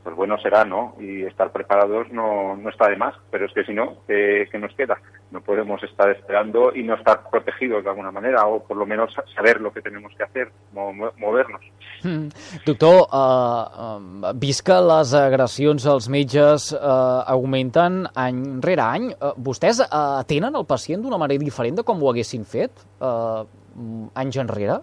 pues 0.02 0.16
bueno 0.16 0.38
será, 0.38 0.64
¿no? 0.64 0.94
Y 0.98 1.24
estar 1.24 1.52
preparados 1.52 2.10
no, 2.10 2.56
no 2.56 2.70
está 2.70 2.88
de 2.88 2.96
más, 2.96 3.14
pero 3.30 3.46
es 3.46 3.52
que 3.52 3.64
si 3.64 3.74
no, 3.74 3.98
¿qué, 4.06 4.48
nos 4.58 4.74
queda? 4.74 4.98
No 5.30 5.42
podemos 5.42 5.82
estar 5.82 6.08
esperando 6.10 6.74
y 6.74 6.82
no 6.82 6.94
estar 6.94 7.28
protegidos 7.30 7.84
de 7.84 7.90
alguna 7.90 8.10
manera, 8.10 8.46
o 8.46 8.60
por 8.60 8.78
lo 8.78 8.86
menos 8.86 9.14
saber 9.34 9.60
lo 9.60 9.72
que 9.72 9.82
tenemos 9.82 10.10
que 10.16 10.22
hacer, 10.24 10.50
movernos. 10.72 11.60
Mm. 12.02 12.28
Doctor, 12.64 13.06
uh, 13.12 14.28
uh, 14.30 14.32
vist 14.34 14.64
que 14.64 14.78
les 14.80 15.12
agressions 15.12 15.84
als 15.86 16.08
metges 16.08 16.72
uh, 16.72 17.28
augmenten 17.28 18.06
any 18.16 18.60
rere 18.64 18.86
any, 18.86 19.10
uh, 19.12 19.34
vostès 19.36 19.82
uh, 19.84 20.16
atenen 20.22 20.56
el 20.56 20.64
pacient 20.64 21.04
d'una 21.04 21.20
manera 21.20 21.44
diferent 21.44 21.76
de 21.76 21.84
com 21.84 22.00
ho 22.00 22.08
haguessin 22.08 22.48
fet 22.48 22.86
uh, 23.00 23.44
anys 24.16 24.40
enrere? 24.40 24.80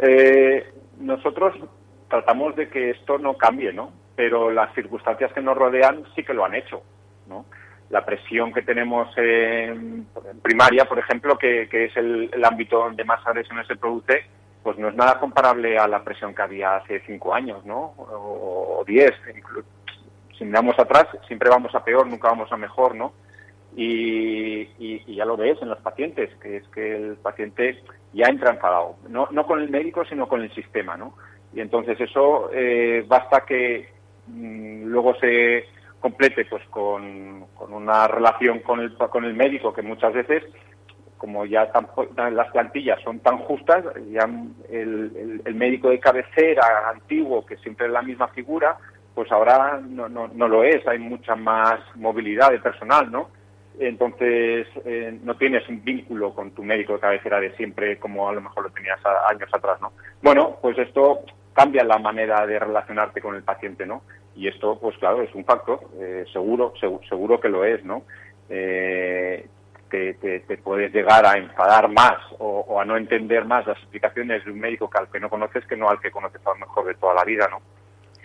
Eh, 0.00 0.72
nosotros 1.00 1.54
tratamos 2.08 2.56
de 2.56 2.68
que 2.70 2.90
esto 2.90 3.18
no 3.18 3.36
cambie, 3.36 3.72
¿no? 3.72 3.92
Pero 4.16 4.50
las 4.50 4.74
circunstancias 4.74 5.32
que 5.32 5.42
nos 5.42 5.56
rodean 5.56 6.04
sí 6.14 6.24
que 6.24 6.34
lo 6.34 6.44
han 6.44 6.54
hecho, 6.54 6.82
¿no? 7.28 7.44
La 7.90 8.04
presión 8.04 8.52
que 8.52 8.62
tenemos 8.62 9.08
en, 9.16 10.06
primaria, 10.42 10.84
por 10.84 10.98
ejemplo, 10.98 11.38
que, 11.38 11.68
es 11.70 11.96
el, 11.96 12.30
ámbito 12.44 12.78
donde 12.78 13.04
más 13.04 13.26
agresiones 13.26 13.66
se 13.66 13.76
produce, 13.76 14.24
pues 14.62 14.76
no 14.78 14.88
es 14.88 14.94
nada 14.94 15.18
comparable 15.18 15.78
a 15.78 15.88
la 15.88 16.02
presión 16.04 16.34
que 16.34 16.42
había 16.42 16.76
hace 16.76 17.00
cinco 17.06 17.34
años, 17.34 17.64
¿no? 17.64 17.94
O, 17.96 18.84
diez. 18.86 19.12
Si 20.36 20.44
miramos 20.44 20.78
atrás, 20.78 21.06
siempre 21.26 21.48
vamos 21.48 21.74
a 21.74 21.82
peor, 21.82 22.06
nunca 22.06 22.28
vamos 22.28 22.52
a 22.52 22.56
mejor, 22.56 22.94
¿no? 22.94 23.12
Y, 23.74 24.68
y, 24.78 25.14
ya 25.14 25.24
lo 25.24 25.36
ves 25.36 25.58
en 25.62 25.68
los 25.68 25.80
pacientes, 25.80 26.30
que 26.40 26.58
es 26.58 26.68
que 26.68 26.96
el 26.96 27.16
paciente 27.16 27.82
ya 28.12 28.26
entra 28.26 28.50
enfadado, 28.50 28.96
no, 29.08 29.28
no 29.30 29.46
con 29.46 29.60
el 29.60 29.70
médico, 29.70 30.04
sino 30.04 30.26
con 30.28 30.42
el 30.42 30.52
sistema, 30.54 30.96
¿no? 30.96 31.14
y 31.52 31.60
entonces 31.60 32.00
eso 32.00 32.50
eh, 32.52 33.04
basta 33.06 33.44
que 33.46 33.88
mm, 34.26 34.84
luego 34.84 35.14
se 35.16 35.64
complete 36.00 36.44
pues 36.44 36.62
con, 36.70 37.44
una 37.68 38.08
relación 38.08 38.60
con 38.60 38.80
el, 38.80 38.94
con 38.96 39.24
el 39.24 39.34
médico 39.34 39.72
que 39.72 39.82
muchas 39.82 40.12
veces 40.12 40.44
como 41.18 41.44
ya 41.44 41.68
las 42.30 42.50
plantillas 42.52 43.00
son 43.02 43.18
tan 43.18 43.38
justas, 43.38 43.84
ya 44.12 44.30
el, 44.70 45.42
el, 45.44 45.54
médico 45.56 45.90
de 45.90 45.98
cabecera 45.98 46.88
antiguo, 46.88 47.44
que 47.44 47.56
siempre 47.56 47.86
es 47.86 47.92
la 47.92 48.02
misma 48.02 48.28
figura, 48.28 48.78
pues 49.16 49.32
ahora 49.32 49.80
no, 49.84 50.08
no, 50.08 50.28
no 50.28 50.46
lo 50.46 50.62
es, 50.62 50.86
hay 50.86 51.00
mucha 51.00 51.34
más 51.34 51.80
movilidad 51.96 52.52
de 52.52 52.60
personal, 52.60 53.10
¿no? 53.10 53.30
Entonces 53.80 54.66
eh, 54.84 55.18
no 55.22 55.36
tienes 55.36 55.68
un 55.68 55.82
vínculo 55.84 56.34
con 56.34 56.52
tu 56.52 56.62
médico 56.62 56.94
de 56.94 57.00
cabecera 57.00 57.40
de 57.40 57.54
siempre 57.56 57.98
como 57.98 58.28
a 58.28 58.32
lo 58.32 58.40
mejor 58.40 58.64
lo 58.64 58.70
tenías 58.70 59.00
años 59.28 59.50
atrás, 59.52 59.80
¿no? 59.80 59.92
Bueno, 60.22 60.58
pues 60.62 60.78
esto 60.78 61.20
cambia 61.52 61.82
la 61.84 61.98
manera 61.98 62.46
de 62.46 62.58
relacionarte 62.58 63.20
con 63.20 63.34
el 63.34 63.42
paciente, 63.42 63.86
¿no? 63.86 64.02
Y 64.38 64.46
esto, 64.46 64.78
pues 64.80 64.96
claro, 64.98 65.20
es 65.22 65.34
un 65.34 65.44
factor, 65.44 65.80
eh, 65.98 66.24
seguro, 66.32 66.72
seguro, 66.78 67.40
que 67.40 67.48
lo 67.48 67.64
es, 67.64 67.84
¿no? 67.84 68.04
Eh, 68.48 69.48
te, 69.90 70.14
te, 70.14 70.58
puedes 70.58 70.94
llegar 70.94 71.26
a 71.26 71.36
enfadar 71.36 71.88
más 71.88 72.18
o, 72.38 72.80
a 72.80 72.84
no 72.84 72.96
entender 72.96 73.44
más 73.44 73.66
las 73.66 73.76
explicaciones 73.78 74.44
de 74.44 74.52
un 74.52 74.60
médico 74.60 74.88
que 74.88 74.98
al 74.98 75.08
que 75.10 75.18
no 75.18 75.28
conoces 75.28 75.66
que 75.66 75.76
no 75.76 75.88
al 75.88 75.98
que 75.98 76.10
conoces 76.10 76.40
a 76.46 76.50
lo 76.50 76.56
mejor 76.56 76.86
de 76.86 76.94
toda 76.94 77.14
la 77.14 77.24
vida, 77.24 77.48
¿no? 77.50 77.60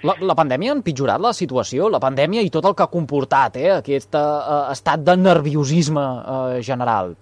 La, 0.03 0.13
la 0.19 0.35
pandèmia 0.35 0.73
ha 0.73 0.75
empitjorat 0.75 1.21
la 1.23 1.31
situació, 1.33 1.87
la 1.89 2.01
pandèmia 2.03 2.43
i 2.43 2.51
tot 2.51 2.65
el 2.67 2.75
que 2.75 2.83
ha 2.83 2.91
comportat, 2.91 3.57
eh, 3.57 3.71
aquest 3.71 4.13
uh, 4.19 4.69
estat 4.75 5.01
de 5.01 5.15
nerviosisme 5.17 6.03
uh, 6.03 6.61
general. 6.61 7.15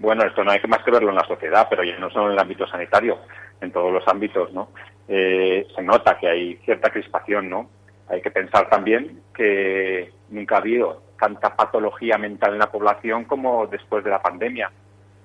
Bueno, 0.00 0.24
esto 0.24 0.42
no 0.42 0.50
hay 0.50 0.60
más 0.66 0.82
que 0.82 0.90
verlo 0.90 1.10
en 1.10 1.20
la 1.20 1.26
sociedad, 1.28 1.68
pero 1.70 1.84
ya 1.84 1.98
no 1.98 2.10
solo 2.10 2.26
en 2.26 2.32
el 2.32 2.38
ámbito 2.38 2.66
sanitario. 2.66 3.18
en 3.60 3.72
todos 3.72 3.92
los 3.92 4.06
ámbitos, 4.06 4.52
¿no? 4.52 4.68
Eh, 5.08 5.66
se 5.74 5.82
nota 5.82 6.18
que 6.18 6.28
hay 6.28 6.56
cierta 6.64 6.90
crispación, 6.90 7.50
¿no? 7.50 7.68
Hay 8.08 8.22
que 8.22 8.30
pensar 8.30 8.68
también 8.68 9.20
que 9.34 10.12
nunca 10.30 10.56
ha 10.56 10.58
habido 10.58 11.02
tanta 11.18 11.54
patología 11.54 12.18
mental 12.18 12.52
en 12.52 12.58
la 12.58 12.70
población 12.70 13.24
como 13.24 13.66
después 13.66 14.04
de 14.04 14.10
la 14.10 14.22
pandemia, 14.22 14.70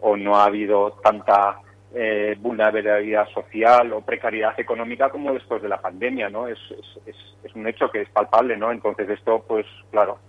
o 0.01 0.15
no 0.15 0.36
ha 0.36 0.45
habido 0.45 0.91
tanta 1.03 1.59
eh, 1.93 2.38
vulnerabilidad 2.39 3.27
social 3.29 3.91
o 3.93 4.01
precariedad 4.01 4.57
económica 4.59 5.09
como 5.09 5.33
después 5.33 5.62
de 5.62 5.69
la 5.69 5.81
pandemia, 5.81 6.29
¿no? 6.29 6.48
Es, 6.48 6.59
es, 7.05 7.15
es, 7.43 7.55
un 7.55 7.67
hecho 7.67 7.89
que 7.89 8.01
es 8.01 8.09
palpable, 8.09 8.55
¿no? 8.57 8.71
Entonces 8.71 9.09
esto, 9.09 9.43
pues 9.48 9.65
claro, 9.91 10.19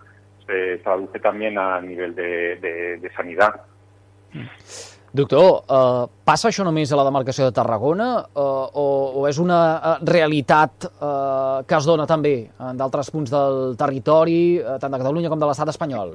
se 0.47 0.79
traduce 0.79 1.21
también 1.21 1.59
a 1.59 1.81
nivel 1.81 2.15
de, 2.15 2.57
de, 2.57 2.97
de 2.99 3.13
sanidad. 3.13 3.63
Doctor, 5.13 5.65
eh, 5.67 6.05
passa 6.23 6.49
això 6.49 6.63
només 6.63 6.91
a 6.93 6.99
la 6.99 7.05
demarcació 7.09 7.49
de 7.49 7.55
Tarragona 7.55 8.11
eh, 8.23 8.41
o, 8.41 8.85
o 9.19 9.25
és 9.27 9.41
una 9.43 9.59
eh, 9.75 9.95
realitat 10.07 10.87
eh, 10.87 11.57
que 11.67 11.79
es 11.81 11.89
dona 11.89 12.07
també 12.07 12.35
en 12.47 12.79
d'altres 12.79 13.11
punts 13.11 13.33
del 13.33 13.75
territori, 13.81 14.61
eh, 14.61 14.77
tant 14.79 14.95
de 14.95 15.01
Catalunya 15.03 15.33
com 15.33 15.43
de 15.43 15.49
l'estat 15.51 15.73
espanyol? 15.75 16.15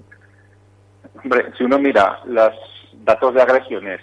Hombre, 1.19 1.43
si 1.57 1.67
uno 1.67 1.79
mira 1.79 2.21
los 2.23 2.55
datos 3.03 3.33
de 3.33 3.41
agresiones 3.41 3.99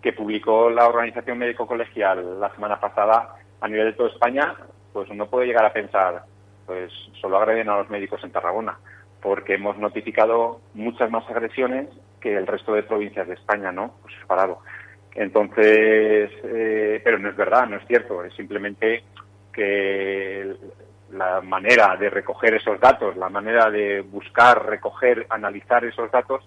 que 0.00 0.14
publicó 0.14 0.70
la 0.70 0.88
Organización 0.88 1.36
Médico 1.36 1.66
Colegial 1.66 2.40
la 2.40 2.48
semana 2.54 2.80
pasada 2.80 3.36
a 3.60 3.68
nivel 3.68 3.92
de 3.92 3.92
toda 3.92 4.08
España, 4.08 4.54
pues 4.94 5.10
uno 5.10 5.26
puede 5.26 5.46
llegar 5.46 5.66
a 5.66 5.74
pensar, 5.74 6.24
pues 6.64 6.90
solo 7.20 7.36
agreden 7.36 7.68
a 7.68 7.76
los 7.76 7.90
médicos 7.90 8.24
en 8.24 8.32
Tarragona, 8.32 8.78
porque 9.20 9.54
hemos 9.54 9.76
notificado 9.76 10.60
muchas 10.72 11.10
más 11.10 11.28
agresiones 11.28 11.88
que 12.22 12.36
el 12.36 12.46
resto 12.46 12.74
de 12.74 12.82
provincias 12.84 13.26
de 13.26 13.34
España, 13.34 13.72
¿no? 13.72 13.94
Pues 14.02 14.14
separado. 14.20 14.60
Entonces, 15.14 16.30
eh, 16.44 17.00
pero 17.04 17.18
no 17.18 17.28
es 17.28 17.36
verdad, 17.36 17.66
no 17.66 17.76
es 17.76 17.86
cierto, 17.86 18.24
es 18.24 18.32
simplemente 18.34 19.04
que 19.52 20.54
la 21.12 21.42
manera 21.42 21.96
de 21.96 22.08
recoger 22.08 22.54
esos 22.54 22.80
datos, 22.80 23.16
la 23.16 23.28
manera 23.28 23.70
de 23.70 24.00
buscar, 24.00 24.64
recoger, 24.64 25.26
analizar 25.28 25.84
esos 25.84 26.10
datos, 26.10 26.42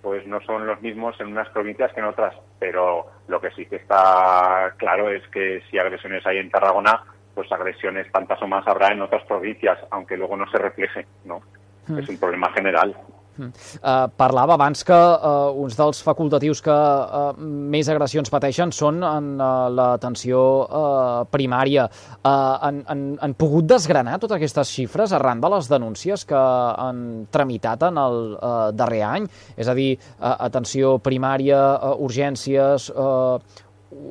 pues 0.00 0.26
no 0.26 0.40
son 0.40 0.66
los 0.66 0.80
mismos 0.80 1.20
en 1.20 1.26
unas 1.26 1.48
provincias 1.50 1.92
que 1.92 2.00
en 2.00 2.06
otras. 2.06 2.34
Pero 2.58 3.06
lo 3.28 3.40
que 3.40 3.50
sí 3.50 3.66
que 3.66 3.76
está 3.76 4.72
claro 4.78 5.10
es 5.10 5.26
que 5.28 5.62
si 5.70 5.78
agresiones 5.78 6.24
hay 6.26 6.38
en 6.38 6.50
Tarragona, 6.50 7.02
pues 7.34 7.52
agresiones 7.52 8.10
tantas 8.10 8.40
o 8.40 8.46
más 8.46 8.66
habrá 8.66 8.92
en 8.92 9.02
otras 9.02 9.24
provincias, 9.24 9.78
aunque 9.90 10.16
luego 10.16 10.36
no 10.36 10.50
se 10.50 10.56
refleje, 10.56 11.06
¿no? 11.26 11.42
Mm. 11.86 11.98
És 11.98 12.08
un 12.08 12.18
problema 12.18 12.50
general. 12.52 12.96
Uh, 13.36 14.08
parlava 14.16 14.54
abans 14.56 14.82
que 14.86 14.96
uh, 14.96 15.52
uns 15.60 15.76
dels 15.76 16.00
facultatius 16.04 16.62
que 16.64 16.72
uh, 16.72 17.34
més 17.36 17.88
agressions 17.92 18.32
pateixen 18.32 18.72
són 18.72 19.02
en 19.06 19.34
uh, 19.36 19.66
l'atenció 19.72 20.40
uh, 20.64 21.24
primària. 21.32 21.86
Uh, 22.16 22.30
han, 22.30 22.80
han, 22.88 23.04
han 23.20 23.36
pogut 23.38 23.68
desgranar 23.68 24.18
totes 24.22 24.38
aquestes 24.38 24.72
xifres 24.72 25.12
arran 25.16 25.42
de 25.44 25.52
les 25.52 25.68
denúncies 25.70 26.24
que 26.28 26.40
han 26.40 27.26
tramitat 27.32 27.86
en 27.90 28.00
el 28.00 28.18
uh, 28.36 28.56
darrer 28.76 29.04
any? 29.06 29.28
És 29.56 29.68
a 29.68 29.76
dir, 29.76 29.92
uh, 30.16 30.34
atenció 30.48 30.96
primària, 31.04 31.60
uh, 31.76 31.94
urgències, 32.06 32.90
uh, 32.96 33.64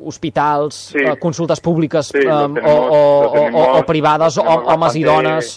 hospitals, 0.06 0.78
sí. 0.94 1.04
consultes 1.22 1.62
públiques 1.62 2.10
sí, 2.14 2.24
um, 2.26 2.56
tenemos, 2.56 2.72
o, 2.72 3.06
o, 3.28 3.46
o, 3.52 3.70
o 3.80 3.86
privades, 3.88 4.40
homes 4.42 5.00
i 5.02 5.06
dones... 5.06 5.56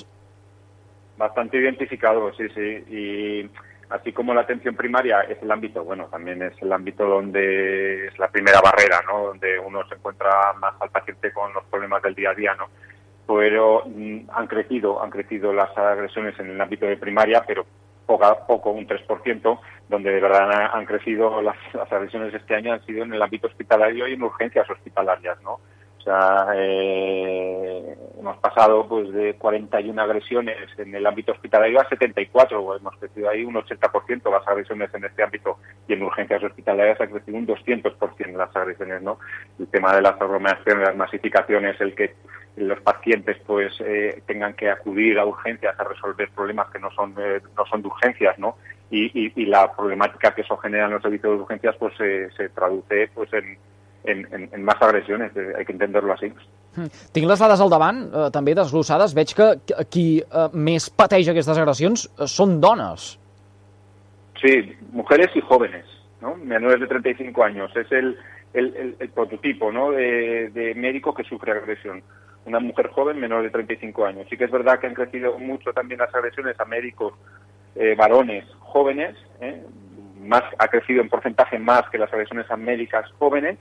Bastante 1.18 1.58
identificado, 1.58 2.32
sí, 2.34 2.48
sí. 2.54 2.84
Y 2.88 3.50
así 3.90 4.12
como 4.12 4.32
la 4.32 4.42
atención 4.42 4.76
primaria 4.76 5.22
es 5.22 5.42
el 5.42 5.50
ámbito, 5.50 5.82
bueno, 5.82 6.06
también 6.06 6.40
es 6.42 6.54
el 6.62 6.72
ámbito 6.72 7.04
donde 7.06 8.06
es 8.06 8.18
la 8.20 8.28
primera 8.28 8.60
barrera, 8.60 9.02
¿no? 9.04 9.26
Donde 9.26 9.58
uno 9.58 9.86
se 9.88 9.96
encuentra 9.96 10.52
más 10.60 10.74
al 10.80 10.90
paciente 10.90 11.32
con 11.32 11.52
los 11.52 11.64
problemas 11.64 12.02
del 12.04 12.14
día 12.14 12.30
a 12.30 12.34
día, 12.34 12.54
¿no? 12.54 12.68
Pero 13.26 13.82
mm, 13.86 14.30
han 14.32 14.46
crecido, 14.46 15.02
han 15.02 15.10
crecido 15.10 15.52
las 15.52 15.76
agresiones 15.76 16.38
en 16.38 16.50
el 16.50 16.60
ámbito 16.60 16.86
de 16.86 16.96
primaria, 16.96 17.42
pero 17.44 17.66
poco 18.06 18.24
a 18.24 18.46
poco, 18.46 18.70
un 18.70 18.86
3%, 18.86 19.60
donde 19.88 20.10
de 20.12 20.20
verdad 20.20 20.70
han, 20.72 20.86
crecido 20.86 21.42
las, 21.42 21.56
las 21.74 21.92
agresiones 21.92 22.32
este 22.32 22.54
año 22.54 22.72
han 22.72 22.86
sido 22.86 23.02
en 23.02 23.12
el 23.12 23.20
ámbito 23.20 23.48
hospitalario 23.48 24.06
y 24.06 24.14
en 24.14 24.22
urgencias 24.22 24.70
hospitalarias, 24.70 25.42
¿no? 25.42 25.58
Eh, 26.54 27.96
hemos 28.18 28.38
pasado 28.38 28.86
pues 28.88 29.12
de 29.12 29.34
41 29.34 30.00
agresiones 30.00 30.56
en 30.78 30.94
el 30.94 31.06
ámbito 31.06 31.32
hospitalario 31.32 31.80
a 31.80 31.88
74, 31.88 32.76
hemos 32.76 32.96
crecido 32.96 33.28
ahí 33.28 33.44
un 33.44 33.54
80% 33.54 34.30
las 34.30 34.46
agresiones 34.48 34.92
en 34.94 35.04
este 35.04 35.22
ámbito 35.22 35.58
y 35.86 35.92
en 35.92 36.02
urgencias 36.02 36.42
hospitalarias 36.42 37.00
ha 37.00 37.06
crecido 37.06 37.38
un 37.38 37.46
200% 37.46 38.36
las 38.36 38.54
agresiones, 38.56 39.02
¿no? 39.02 39.18
El 39.58 39.68
tema 39.68 39.94
de 39.94 40.02
las 40.02 40.20
aglomeraciones, 40.20 40.88
las 40.88 40.96
masificaciones, 40.96 41.80
el 41.80 41.94
que 41.94 42.14
los 42.56 42.80
pacientes 42.80 43.36
pues 43.46 43.72
eh, 43.80 44.22
tengan 44.26 44.54
que 44.54 44.70
acudir 44.70 45.18
a 45.18 45.26
urgencias 45.26 45.78
a 45.78 45.84
resolver 45.84 46.30
problemas 46.30 46.68
que 46.70 46.78
no 46.78 46.90
son 46.92 47.14
eh, 47.18 47.40
no 47.56 47.66
son 47.66 47.82
de 47.82 47.88
urgencias, 47.88 48.38
¿no? 48.38 48.56
Y, 48.90 49.30
y, 49.36 49.44
la 49.44 49.70
problemática 49.76 50.34
que 50.34 50.40
eso 50.40 50.56
genera 50.56 50.86
en 50.86 50.92
los 50.92 51.02
servicios 51.02 51.36
de 51.36 51.42
urgencias 51.42 51.76
pues 51.76 51.94
se 51.98 52.48
traduce 52.48 53.10
pues 53.14 53.30
en 53.34 53.58
en, 54.08 54.26
en, 54.32 54.48
en 54.52 54.64
más 54.64 54.80
agressiones, 54.80 55.32
eh, 55.36 55.52
hay 55.56 55.64
que 55.64 55.72
entenderlo 55.72 56.12
así. 56.12 56.32
Mm. 56.76 56.90
Tinc 57.12 57.28
les 57.28 57.40
dades 57.40 57.60
al 57.60 57.72
davant, 57.72 58.02
eh, 58.08 58.28
també 58.34 58.54
desglossades. 58.58 59.14
Veig 59.16 59.34
que 59.36 59.48
qui 59.92 60.06
eh, 60.20 60.48
més 60.52 60.88
pateix 60.90 61.30
aquestes 61.30 61.58
agressions 61.58 62.06
eh, 62.08 62.26
són 62.26 62.58
dones. 62.60 63.10
Sí, 64.40 64.54
mujeres 64.92 65.34
y 65.34 65.40
jóvenes, 65.40 65.84
¿no? 66.20 66.36
Menores 66.36 66.80
de 66.80 66.86
35 66.86 67.44
años. 67.44 67.74
Es 67.76 67.90
el, 67.90 68.16
el, 68.54 68.74
el, 68.76 68.96
el 68.98 69.08
prototipo, 69.10 69.72
¿no? 69.72 69.90
De, 69.90 70.50
de 70.50 70.74
médico 70.74 71.14
que 71.14 71.24
sufre 71.24 71.52
agresión. 71.52 72.02
Una 72.46 72.60
mujer 72.60 72.88
joven 72.88 73.18
menor 73.20 73.42
de 73.42 73.50
35 73.50 74.06
años. 74.06 74.26
Sí 74.30 74.36
que 74.36 74.44
es 74.44 74.50
verdad 74.50 74.78
que 74.78 74.86
han 74.86 74.94
crecido 74.94 75.38
mucho 75.38 75.72
también 75.72 76.00
las 76.00 76.14
agresiones 76.14 76.58
a 76.58 76.64
médicos 76.64 77.14
eh, 77.74 77.94
varones 77.96 78.44
jóvenes, 78.60 79.16
¿eh? 79.40 79.62
más 80.20 80.42
ha 80.58 80.68
crecido 80.68 81.00
en 81.00 81.08
porcentaje 81.08 81.58
más 81.58 81.88
que 81.90 81.98
las 81.98 82.12
agresiones 82.12 82.50
a 82.50 82.56
médicas 82.56 83.10
jóvenes, 83.18 83.58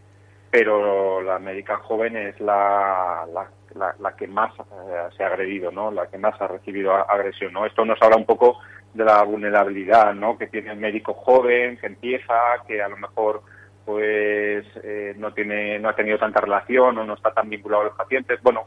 pero 0.50 1.22
la 1.22 1.40
médica 1.40 1.78
joven 1.78 2.16
es 2.16 2.40
la, 2.40 3.26
la, 3.34 3.96
la, 4.00 4.16
que 4.16 4.28
más 4.28 4.52
eh, 4.60 5.10
se 5.16 5.24
ha 5.24 5.28
agredido, 5.28 5.72
¿no? 5.72 5.92
La 5.92 6.08
que 6.08 6.18
más 6.18 6.40
ha 6.42 6.48
recibido 6.48 6.94
agresión, 6.94 7.54
¿no? 7.54 7.66
Esto 7.66 7.86
nos 7.86 8.02
habla 8.02 8.18
un 8.18 8.26
poco 8.26 8.60
de 8.94 9.04
la 9.04 9.24
vulnerabilidad, 9.24 10.14
¿no? 10.14 10.38
Que 10.38 10.48
tiene 10.48 10.72
el 10.72 10.78
médico 10.78 11.14
joven, 11.14 11.78
que 11.78 11.88
empieza, 11.88 12.34
que 12.68 12.82
a 12.82 12.88
lo 12.88 12.98
mejor 12.98 13.42
pues 13.86 14.66
eh, 14.84 15.14
no 15.18 15.34
tiene 15.34 15.80
no 15.80 15.88
ha 15.88 15.96
tenido 15.96 16.18
tanta 16.18 16.42
relación 16.42 16.98
o 16.98 17.06
no 17.06 17.14
está 17.14 17.32
tan 17.32 17.50
vinculado 17.50 17.84
a 17.84 17.86
los 17.86 17.96
pacientes, 17.96 18.42
bueno, 18.44 18.66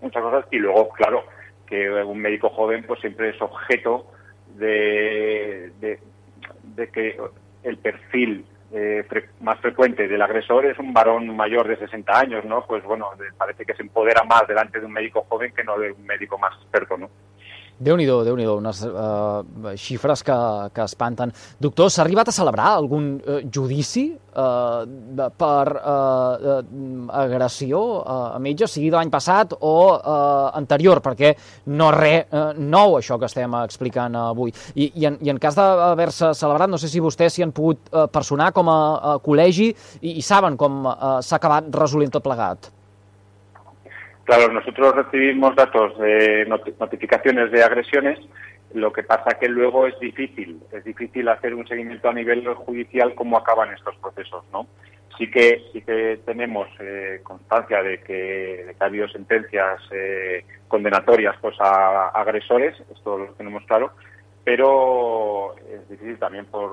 muchas 0.00 0.22
cosas 0.22 0.46
y 0.50 0.58
luego, 0.58 0.88
claro, 0.90 1.24
que 1.66 1.90
un 1.90 2.18
médico 2.18 2.48
joven 2.50 2.84
pues 2.86 3.00
siempre 3.00 3.30
es 3.30 3.42
objeto 3.42 4.06
de, 4.54 5.70
de, 5.80 5.98
de 6.62 6.88
que 6.88 7.20
el 7.62 7.76
perfil 7.78 8.46
eh, 8.76 9.06
más 9.40 9.60
frecuente 9.60 10.08
del 10.08 10.20
agresor 10.20 10.66
es 10.66 10.76
un 10.80 10.92
varón 10.92 11.34
mayor 11.36 11.68
de 11.68 11.76
60 11.76 12.18
años, 12.18 12.44
¿no? 12.44 12.66
Pues 12.66 12.82
bueno, 12.82 13.10
parece 13.38 13.64
que 13.64 13.74
se 13.74 13.82
empodera 13.82 14.24
más 14.24 14.48
delante 14.48 14.80
de 14.80 14.86
un 14.86 14.92
médico 14.92 15.24
joven 15.28 15.52
que 15.54 15.62
no 15.62 15.78
de 15.78 15.92
un 15.92 16.04
médico 16.04 16.38
más 16.38 16.54
experto, 16.60 16.96
¿no? 16.96 17.08
Déu-n'hi-do, 17.74 18.20
déu 18.22 18.36
nhi 18.38 18.44
déu 18.46 18.60
unes 18.60 18.84
uh, 18.86 19.72
xifres 19.74 20.22
que, 20.22 20.34
que 20.70 20.84
espanten. 20.84 21.32
Doctor, 21.58 21.88
s'ha 21.90 22.04
arribat 22.04 22.28
a 22.30 22.34
celebrar 22.34 22.68
algun 22.76 23.08
uh, 23.18 23.40
judici 23.50 24.04
uh, 24.14 24.84
per 25.34 25.72
uh, 25.74 26.52
uh, 26.54 26.60
agressió 27.18 27.80
uh, 27.98 28.36
a 28.36 28.38
metge, 28.38 28.68
sigui 28.70 28.92
de 28.92 28.96
l'any 29.00 29.10
passat 29.10 29.56
o 29.58 29.74
uh, 29.96 30.52
anterior, 30.54 31.02
perquè 31.02 31.32
no 31.74 31.90
res 31.96 32.30
uh, 32.30 32.52
nou 32.54 32.94
això 33.00 33.18
que 33.18 33.26
estem 33.26 33.58
explicant 33.64 34.20
avui. 34.22 34.54
I, 34.76 34.92
i, 34.94 35.08
en, 35.10 35.18
i 35.26 35.34
en 35.34 35.42
cas 35.42 35.58
d'haver-se 35.58 36.30
celebrat, 36.38 36.70
no 36.70 36.78
sé 36.78 36.92
si 36.92 37.02
vostès 37.02 37.34
s'hi 37.34 37.42
han 37.42 37.56
pogut 37.56 37.90
uh, 37.90 38.06
personar 38.06 38.52
com 38.54 38.70
a, 38.70 38.78
a 39.16 39.18
col·legi 39.24 39.72
i, 39.72 40.14
i 40.14 40.22
saben 40.22 40.54
com 40.60 40.86
uh, 40.86 41.18
s'ha 41.26 41.42
acabat 41.42 41.74
resolent 41.74 42.14
tot 42.14 42.22
plegat. 42.22 42.70
Claro, 44.24 44.50
nosotros 44.50 44.94
recibimos 44.94 45.54
datos 45.54 45.98
de 45.98 46.46
notificaciones 46.46 47.52
de 47.52 47.62
agresiones, 47.62 48.18
lo 48.72 48.90
que 48.90 49.02
pasa 49.02 49.38
que 49.38 49.48
luego 49.48 49.86
es 49.86 49.98
difícil, 50.00 50.62
es 50.72 50.82
difícil 50.82 51.28
hacer 51.28 51.54
un 51.54 51.66
seguimiento 51.68 52.08
a 52.08 52.14
nivel 52.14 52.46
judicial 52.54 53.14
cómo 53.14 53.36
acaban 53.36 53.72
estos 53.72 53.94
procesos, 53.96 54.42
¿no? 54.50 54.66
Sí 55.18 55.30
que 55.30 55.62
sí 55.72 55.82
que 55.82 56.20
tenemos 56.24 56.68
eh, 56.80 57.20
constancia 57.22 57.82
de 57.82 58.00
que, 58.00 58.64
de 58.66 58.74
que, 58.74 58.76
ha 58.80 58.86
habido 58.86 59.06
sentencias 59.08 59.80
eh, 59.92 60.44
condenatorias 60.68 61.36
pues 61.40 61.54
a, 61.60 62.08
agresores, 62.08 62.74
esto 62.92 63.18
lo 63.18 63.26
tenemos 63.34 63.62
claro, 63.66 63.92
pero 64.42 65.54
es 65.70 65.86
difícil 65.88 66.18
también 66.18 66.46
por, 66.46 66.72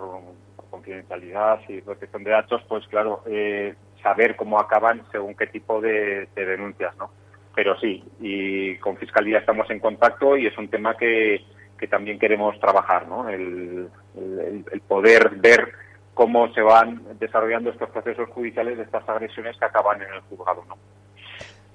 por 0.56 0.70
confidencialidad 0.70 1.60
y 1.68 1.82
protección 1.82 2.24
de 2.24 2.32
datos, 2.32 2.64
pues 2.68 2.88
claro, 2.88 3.24
eh, 3.28 3.76
saber 4.02 4.38
cómo 4.38 4.58
acaban 4.58 5.04
según 5.12 5.36
qué 5.36 5.48
tipo 5.48 5.82
de, 5.82 6.30
de 6.34 6.46
denuncias, 6.46 6.96
¿no? 6.98 7.12
Pero 7.56 7.78
sí, 7.80 8.04
y 8.20 8.78
con 8.78 8.98
Fiscalía 8.98 9.40
estamos 9.40 9.70
en 9.70 9.80
contacto 9.80 10.38
y 10.38 10.48
es 10.48 10.58
un 10.58 10.70
tema 10.70 10.96
que, 10.96 11.44
que 11.78 11.88
también 11.88 12.20
queremos 12.20 12.60
trabajar, 12.60 13.08
¿no? 13.08 13.28
El, 13.28 13.90
el, 14.16 14.66
el, 14.72 14.82
poder 14.82 15.32
ver 15.36 15.72
cómo 16.14 16.52
se 16.54 16.62
van 16.62 17.02
desarrollando 17.20 17.70
estos 17.72 17.90
procesos 17.90 18.30
judiciales 18.30 18.78
de 18.78 18.84
estas 18.84 19.08
agresiones 19.10 19.58
que 19.58 19.66
acaban 19.66 20.02
en 20.02 20.14
el 20.14 20.22
juzgado, 20.22 20.64
¿no? 20.68 20.78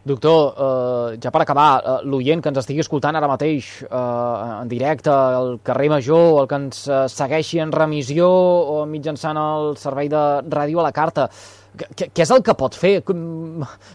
Doctor, 0.06 0.54
eh, 0.54 1.18
ja 1.18 1.32
per 1.34 1.40
acabar, 1.42 1.82
eh, 1.82 1.94
l'oient 2.06 2.38
que 2.38 2.52
ens 2.52 2.60
estigui 2.60 2.78
escoltant 2.84 3.16
ara 3.18 3.26
mateix 3.26 3.82
eh, 3.82 4.60
en 4.62 4.68
directe 4.70 5.10
al 5.10 5.56
carrer 5.66 5.88
Major 5.90 6.42
el 6.44 6.46
que 6.46 6.60
ens 6.62 6.84
eh, 6.86 7.00
segueixi 7.10 7.58
en 7.58 7.72
remissió 7.74 8.28
o 8.30 8.84
mitjançant 8.86 9.40
el 9.40 9.74
servei 9.82 10.06
de 10.06 10.22
ràdio 10.46 10.78
a 10.78 10.84
la 10.86 10.92
carta, 10.94 11.26
què, 11.26 11.65
què 11.76 12.22
és 12.24 12.30
el 12.34 12.42
que 12.44 12.54
pot 12.58 12.76
fer? 12.78 12.94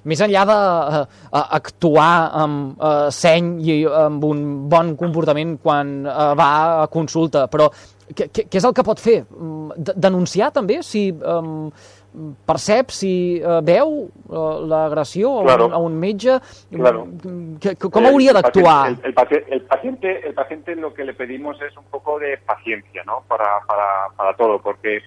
Més 0.07 0.21
enllà 0.25 0.43
d'actuar 0.49 2.11
uh, 2.27 2.43
amb 2.43 2.75
uh, 2.81 3.07
seny 3.13 3.55
i 3.65 3.79
amb 3.85 4.27
un 4.27 4.43
bon 4.71 4.93
comportament 4.99 5.57
quan 5.63 6.01
uh, 6.05 6.31
va 6.37 6.51
a 6.83 6.91
consulta, 6.91 7.47
però 7.51 7.71
què, 8.11 8.27
què 8.33 8.59
és 8.59 8.67
el 8.67 8.75
que 8.75 8.85
pot 8.85 8.99
fer? 8.99 9.21
D 9.77 9.95
denunciar 9.95 10.51
també 10.51 10.81
si 10.83 11.07
um, 11.15 11.69
percep, 12.47 12.91
si 12.91 13.13
uh, 13.39 13.59
veu 13.63 13.93
uh, 14.03 14.41
l'agressió 14.67 15.37
claro. 15.45 15.69
a, 15.69 15.71
un, 15.71 15.73
a 15.77 15.79
un 15.87 15.97
metge? 15.99 16.37
Claro. 16.73 17.05
Com 17.87 18.09
hauria 18.09 18.35
d'actuar? 18.35 18.79
El, 18.91 18.97
el, 18.99 19.15
el, 19.55 19.61
paciente, 19.69 20.13
el 20.27 20.33
paciente 20.33 20.75
lo 20.75 20.93
que 20.93 21.05
le 21.05 21.13
pedimos 21.13 21.61
es 21.61 21.75
un 21.77 21.85
poco 21.85 22.19
de 22.19 22.37
paciencia, 22.45 23.03
¿no? 23.05 23.23
Para, 23.27 23.61
para, 23.67 24.09
para 24.17 24.35
todo, 24.35 24.59
porque 24.61 24.99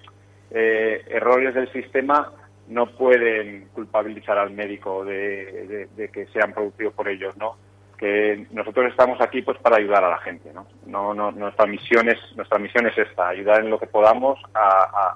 eh, 0.51 1.05
errores 1.09 1.53
del 1.53 1.71
sistema 1.71 2.31
no 2.67 2.87
pueden 2.87 3.67
culpabilizar 3.73 4.37
al 4.37 4.51
médico 4.51 5.05
de, 5.05 5.87
de, 5.95 6.09
que 6.09 6.25
se 6.27 6.41
han 6.41 6.53
producido 6.53 6.91
por 6.91 7.07
ellos, 7.07 7.35
¿no? 7.37 7.57
Que 7.97 8.45
nosotros 8.51 8.87
estamos 8.91 9.21
aquí 9.21 9.41
pues 9.41 9.57
para 9.59 9.77
ayudar 9.77 10.03
a 10.03 10.09
la 10.09 10.17
gente, 10.17 10.51
¿no? 10.53 10.67
no, 10.85 11.13
no 11.13 11.31
nuestra 11.31 11.65
misión 11.65 12.09
es 12.09 12.17
nuestra 12.35 12.59
misión 12.59 12.85
es 12.87 12.97
esta, 12.97 13.29
ayudar 13.29 13.61
en 13.61 13.69
lo 13.69 13.79
que 13.79 13.87
podamos 13.87 14.37
a 14.53 15.15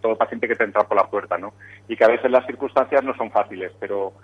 todo 0.00 0.16
paciente 0.16 0.46
que 0.46 0.54
te 0.54 0.64
entra 0.64 0.84
por 0.84 0.96
la 0.96 1.10
puerta, 1.10 1.36
¿no? 1.36 1.52
Y 1.88 1.96
que 1.96 2.04
a 2.04 2.08
veces 2.08 2.30
las 2.30 2.46
circunstancias 2.46 3.02
no 3.02 3.14
son 3.16 3.30
fáciles, 3.30 3.72
pero 3.80 4.14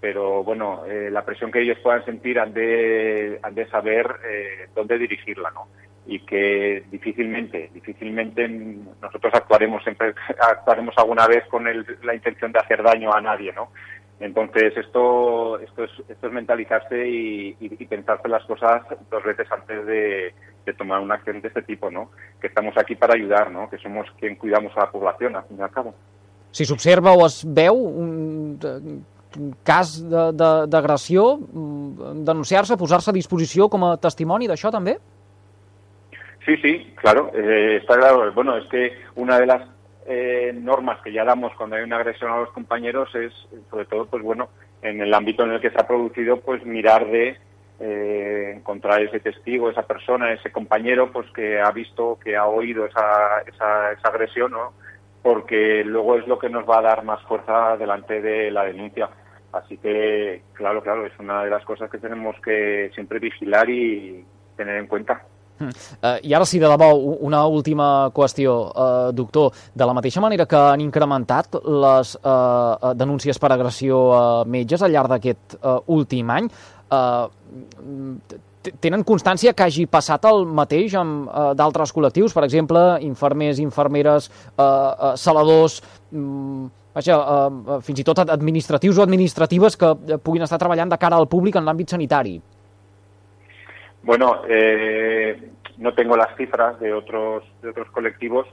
pero 0.00 0.42
bueno, 0.42 0.84
eh, 0.86 1.10
la 1.10 1.24
presión 1.24 1.52
que 1.52 1.60
ellos 1.60 1.78
puedan 1.82 2.04
sentir 2.04 2.38
han 2.38 2.54
de, 2.54 3.38
han 3.42 3.54
de 3.54 3.68
saber 3.68 4.06
eh, 4.24 4.68
dónde 4.74 4.98
dirigirla, 4.98 5.50
¿no? 5.50 5.68
Y 6.06 6.20
que 6.20 6.84
difícilmente, 6.90 7.70
difícilmente 7.72 8.48
nosotros 8.48 9.32
actuaremos 9.34 9.82
siempre, 9.82 10.14
actuaremos 10.40 10.96
alguna 10.98 11.26
vez 11.26 11.46
con 11.48 11.66
el, 11.68 11.84
la 12.02 12.14
intención 12.14 12.52
de 12.52 12.58
hacer 12.58 12.82
daño 12.82 13.12
a 13.12 13.20
nadie, 13.20 13.52
¿no? 13.52 13.70
Entonces 14.18 14.76
esto, 14.76 15.58
esto 15.60 15.84
es, 15.84 15.90
esto 16.08 16.26
es 16.26 16.32
mentalizarse 16.32 17.08
y, 17.08 17.56
y, 17.58 17.76
y 17.78 17.86
pensarse 17.86 18.28
las 18.28 18.44
cosas 18.44 18.82
dos 19.10 19.24
veces 19.24 19.50
antes 19.50 19.86
de, 19.86 20.34
de, 20.66 20.74
tomar 20.74 21.00
una 21.00 21.14
acción 21.14 21.40
de 21.40 21.48
este 21.48 21.62
tipo, 21.62 21.90
¿no? 21.90 22.10
Que 22.38 22.48
estamos 22.48 22.76
aquí 22.76 22.96
para 22.96 23.14
ayudar, 23.14 23.50
¿no? 23.50 23.70
Que 23.70 23.78
somos 23.78 24.06
quien 24.18 24.36
cuidamos 24.36 24.76
a 24.76 24.80
la 24.80 24.90
población, 24.90 25.36
al 25.36 25.44
fin 25.44 25.56
y 25.58 25.62
al 25.62 25.70
cabo. 25.70 25.94
Si 26.52 26.66
s'observa 26.66 27.14
o 27.14 27.24
es 27.24 27.44
veu 27.46 27.72
un, 27.78 28.58
cas 29.62 30.00
d'agressió, 30.02 31.36
mm, 31.38 32.24
denunciar-se, 32.26 32.76
posar-se 32.76 33.10
a 33.10 33.14
disposició 33.14 33.68
com 33.70 33.84
a 33.84 33.96
testimoni 33.96 34.48
d'això 34.48 34.72
també? 34.74 34.98
Sí, 36.44 36.56
sí, 36.56 36.94
claro, 36.96 37.30
eh, 37.34 37.78
está 37.80 37.96
claro. 37.96 38.32
Bueno, 38.32 38.56
es 38.56 38.66
que 38.68 38.98
una 39.14 39.38
de 39.38 39.46
las 39.46 39.68
eh, 40.06 40.52
normas 40.54 41.00
que 41.02 41.12
ya 41.12 41.24
damos 41.24 41.54
cuando 41.54 41.76
hay 41.76 41.82
una 41.82 41.96
agresión 41.96 42.32
a 42.32 42.38
los 42.38 42.50
compañeros 42.50 43.14
es, 43.14 43.32
sobre 43.70 43.84
todo, 43.84 44.06
pues 44.06 44.22
bueno, 44.22 44.48
en 44.82 45.00
el 45.00 45.12
ámbito 45.12 45.44
en 45.44 45.52
el 45.52 45.60
que 45.60 45.70
se 45.70 45.78
ha 45.78 45.86
producido, 45.86 46.40
pues 46.40 46.64
mirar 46.64 47.06
de 47.06 47.36
eh, 47.80 48.54
encontrar 48.56 49.02
ese 49.02 49.20
testigo, 49.20 49.70
esa 49.70 49.82
persona, 49.82 50.32
ese 50.32 50.50
compañero, 50.50 51.12
pues 51.12 51.30
que 51.32 51.60
ha 51.60 51.70
visto, 51.72 52.18
que 52.22 52.36
ha 52.36 52.46
oído 52.46 52.86
esa, 52.86 53.40
esa, 53.46 53.92
esa 53.92 54.08
agresión, 54.08 54.52
¿no? 54.52 54.72
Porque 55.22 55.84
luego 55.84 56.16
es 56.16 56.26
lo 56.26 56.38
que 56.38 56.48
nos 56.48 56.68
va 56.68 56.78
a 56.78 56.82
dar 56.82 57.04
más 57.04 57.22
fuerza 57.22 57.76
delante 57.76 58.22
de 58.22 58.50
la 58.50 58.64
denuncia. 58.64 59.10
Así 59.52 59.76
que, 59.76 60.42
claro, 60.54 60.82
claro, 60.82 61.04
es 61.06 61.12
una 61.18 61.44
de 61.44 61.50
las 61.50 61.64
cosas 61.64 61.90
que 61.90 61.98
tenemos 61.98 62.36
que 62.40 62.90
siempre 62.94 63.18
vigilar 63.18 63.68
y 63.68 64.24
tener 64.56 64.76
en 64.76 64.86
cuenta. 64.86 65.26
Uh, 65.60 66.16
I 66.24 66.34
ara 66.34 66.46
sí, 66.48 66.58
de 66.58 66.68
debò, 66.68 66.90
una 67.20 67.44
última 67.46 68.10
qüestió, 68.16 68.56
uh, 68.70 69.12
doctor. 69.12 69.52
De 69.74 69.86
la 69.86 69.94
mateixa 69.96 70.22
manera 70.24 70.46
que 70.48 70.56
han 70.56 70.80
incrementat 70.80 71.60
les 71.60 72.14
uh, 72.22 72.92
denúncies 72.96 73.38
per 73.38 73.52
agressió 73.52 74.00
a 74.16 74.22
metges 74.48 74.82
al 74.82 74.94
llarg 74.94 75.12
d'aquest 75.12 75.58
uh, 75.60 75.80
últim 75.92 76.30
any, 76.32 76.48
uh, 76.90 77.28
tenen 78.80 79.04
constància 79.08 79.52
que 79.56 79.64
hagi 79.64 79.86
passat 79.88 80.26
el 80.28 80.44
mateix 80.44 80.94
amb 80.98 81.28
uh, 81.28 81.50
d'altres 81.56 81.92
col·lectius, 81.96 82.34
per 82.36 82.44
exemple, 82.44 82.80
infermers, 83.04 83.60
infermeres, 83.60 84.30
uh, 84.56 84.62
uh, 84.62 85.12
saladors, 85.16 85.80
um, 86.12 86.68
vaja, 86.96 87.16
uh, 87.20 87.80
fins 87.84 88.00
i 88.00 88.06
tot 88.06 88.20
administratius 88.26 88.98
o 88.98 89.04
administratives 89.04 89.76
que 89.80 89.94
puguin 90.24 90.44
estar 90.44 90.60
treballant 90.60 90.92
de 90.92 91.00
cara 91.00 91.20
al 91.20 91.28
públic 91.28 91.56
en 91.56 91.68
l'àmbit 91.68 91.96
sanitari? 91.96 92.38
Bueno, 94.02 94.42
eh, 94.48 95.50
no 95.78 95.94
tengo 95.94 96.16
las 96.16 96.36
cifras 96.36 96.78
de 96.80 96.92
otros, 96.92 97.44
de 97.62 97.70
otros 97.70 97.90
colectivos. 97.90 98.46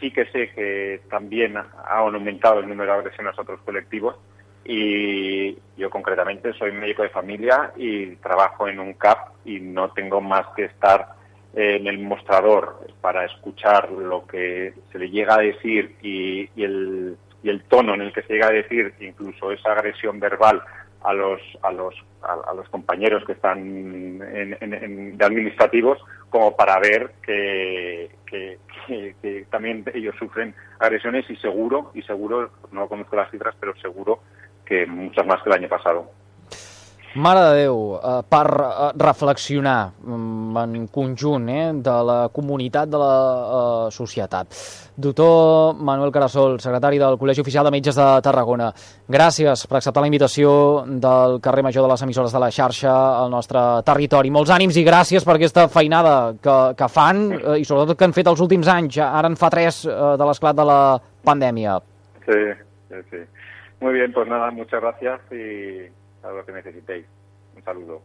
Sí 0.00 0.10
que 0.10 0.24
sé 0.26 0.50
que 0.52 1.02
también 1.10 1.56
ha 1.56 1.98
aumentado 1.98 2.60
el 2.60 2.68
número 2.68 2.92
de 2.92 2.98
agresiones 2.98 3.38
a 3.38 3.42
otros 3.42 3.60
colectivos 3.62 4.16
y 4.64 5.56
yo 5.76 5.90
concretamente 5.90 6.52
soy 6.54 6.72
médico 6.72 7.02
de 7.02 7.08
familia 7.08 7.72
y 7.76 8.16
trabajo 8.16 8.68
en 8.68 8.78
un 8.78 8.94
CAP 8.94 9.18
y 9.44 9.60
no 9.60 9.90
tengo 9.92 10.20
más 10.20 10.46
que 10.54 10.64
estar 10.64 11.14
en 11.54 11.86
el 11.86 11.98
mostrador 11.98 12.86
para 13.00 13.24
escuchar 13.24 13.90
lo 13.90 14.26
que 14.26 14.74
se 14.92 14.98
le 14.98 15.10
llega 15.10 15.34
a 15.34 15.40
decir 15.40 15.96
y, 16.02 16.48
el, 16.62 17.16
y 17.42 17.48
el 17.48 17.62
tono 17.64 17.94
en 17.94 18.02
el 18.02 18.12
que 18.12 18.22
se 18.22 18.34
llega 18.34 18.48
a 18.48 18.52
decir, 18.52 18.94
incluso 19.00 19.50
esa 19.50 19.72
agresión 19.72 20.20
verbal 20.20 20.62
a 21.02 21.12
los, 21.12 21.40
a 21.62 21.72
los, 21.72 21.94
a, 22.22 22.54
los 22.54 22.68
compañeros 22.68 23.24
que 23.24 23.32
están 23.32 23.58
en, 23.58 25.16
de 25.16 25.24
administrativos 25.24 25.98
como 26.28 26.56
para 26.56 26.78
ver 26.78 27.12
que, 27.22 28.10
que, 28.26 28.58
que, 28.86 29.46
también 29.50 29.84
ellos 29.94 30.14
sufren 30.18 30.54
agresiones 30.78 31.28
y 31.28 31.36
seguro, 31.36 31.90
y 31.94 32.02
seguro, 32.02 32.50
no 32.72 32.88
conozco 32.88 33.16
las 33.16 33.30
cifras, 33.30 33.54
pero 33.58 33.74
seguro 33.76 34.20
que 34.64 34.86
muchas 34.86 35.26
más 35.26 35.42
que 35.42 35.50
el 35.50 35.56
año 35.56 35.68
pasado. 35.68 36.10
Mare 37.14 37.40
de 37.42 37.54
Déu, 37.64 37.78
eh, 37.98 38.22
per 38.30 38.46
eh, 38.54 38.90
reflexionar 38.94 39.90
mm, 39.98 40.56
en 40.62 40.86
conjunt 40.94 41.48
eh, 41.50 41.72
de 41.74 41.94
la 42.06 42.28
comunitat, 42.30 42.86
de 42.88 43.00
la 43.00 43.14
eh, 43.88 43.90
societat. 43.90 44.46
Doctor 44.94 45.74
Manuel 45.74 46.12
Carasol, 46.14 46.60
secretari 46.62 47.00
del 47.02 47.18
Col·legi 47.18 47.42
Oficial 47.42 47.66
de 47.66 47.72
Metges 47.74 47.98
de 47.98 48.06
Tarragona, 48.22 48.70
gràcies 49.10 49.66
per 49.66 49.80
acceptar 49.80 50.04
la 50.04 50.10
invitació 50.12 50.52
del 50.86 51.40
carrer 51.42 51.66
Major 51.66 51.88
de 51.88 51.90
les 51.90 52.06
emissores 52.06 52.30
de 52.30 52.44
la 52.44 52.52
xarxa 52.54 52.94
al 53.24 53.34
nostre 53.34 53.60
territori. 53.82 54.30
Molts 54.30 54.54
ànims 54.54 54.78
i 54.78 54.86
gràcies 54.86 55.26
per 55.26 55.34
aquesta 55.34 55.66
feinada 55.66 56.36
que, 56.38 56.58
que 56.78 56.90
fan 56.94 57.26
eh, 57.32 57.58
i 57.58 57.66
sobretot 57.66 57.98
que 57.98 58.06
han 58.06 58.14
fet 58.14 58.30
els 58.30 58.46
últims 58.46 58.70
anys. 58.70 59.02
Ara 59.02 59.26
en 59.26 59.38
fa 59.40 59.50
tres 59.50 59.82
de 59.82 60.30
l'esclat 60.30 60.54
de 60.54 60.68
la 60.68 60.82
pandèmia. 61.26 61.80
Sí, 62.22 62.42
sí, 62.86 63.06
sí. 63.10 63.26
Muy 63.80 63.94
bien, 63.94 64.12
pues 64.12 64.28
nada, 64.28 64.52
muchas 64.52 64.80
gracias 64.80 65.20
y 65.32 65.88
a 66.22 66.30
lo 66.30 66.44
que 66.44 66.52
necesitéis. 66.52 67.06
Un 67.54 67.62
saludo. 67.62 68.02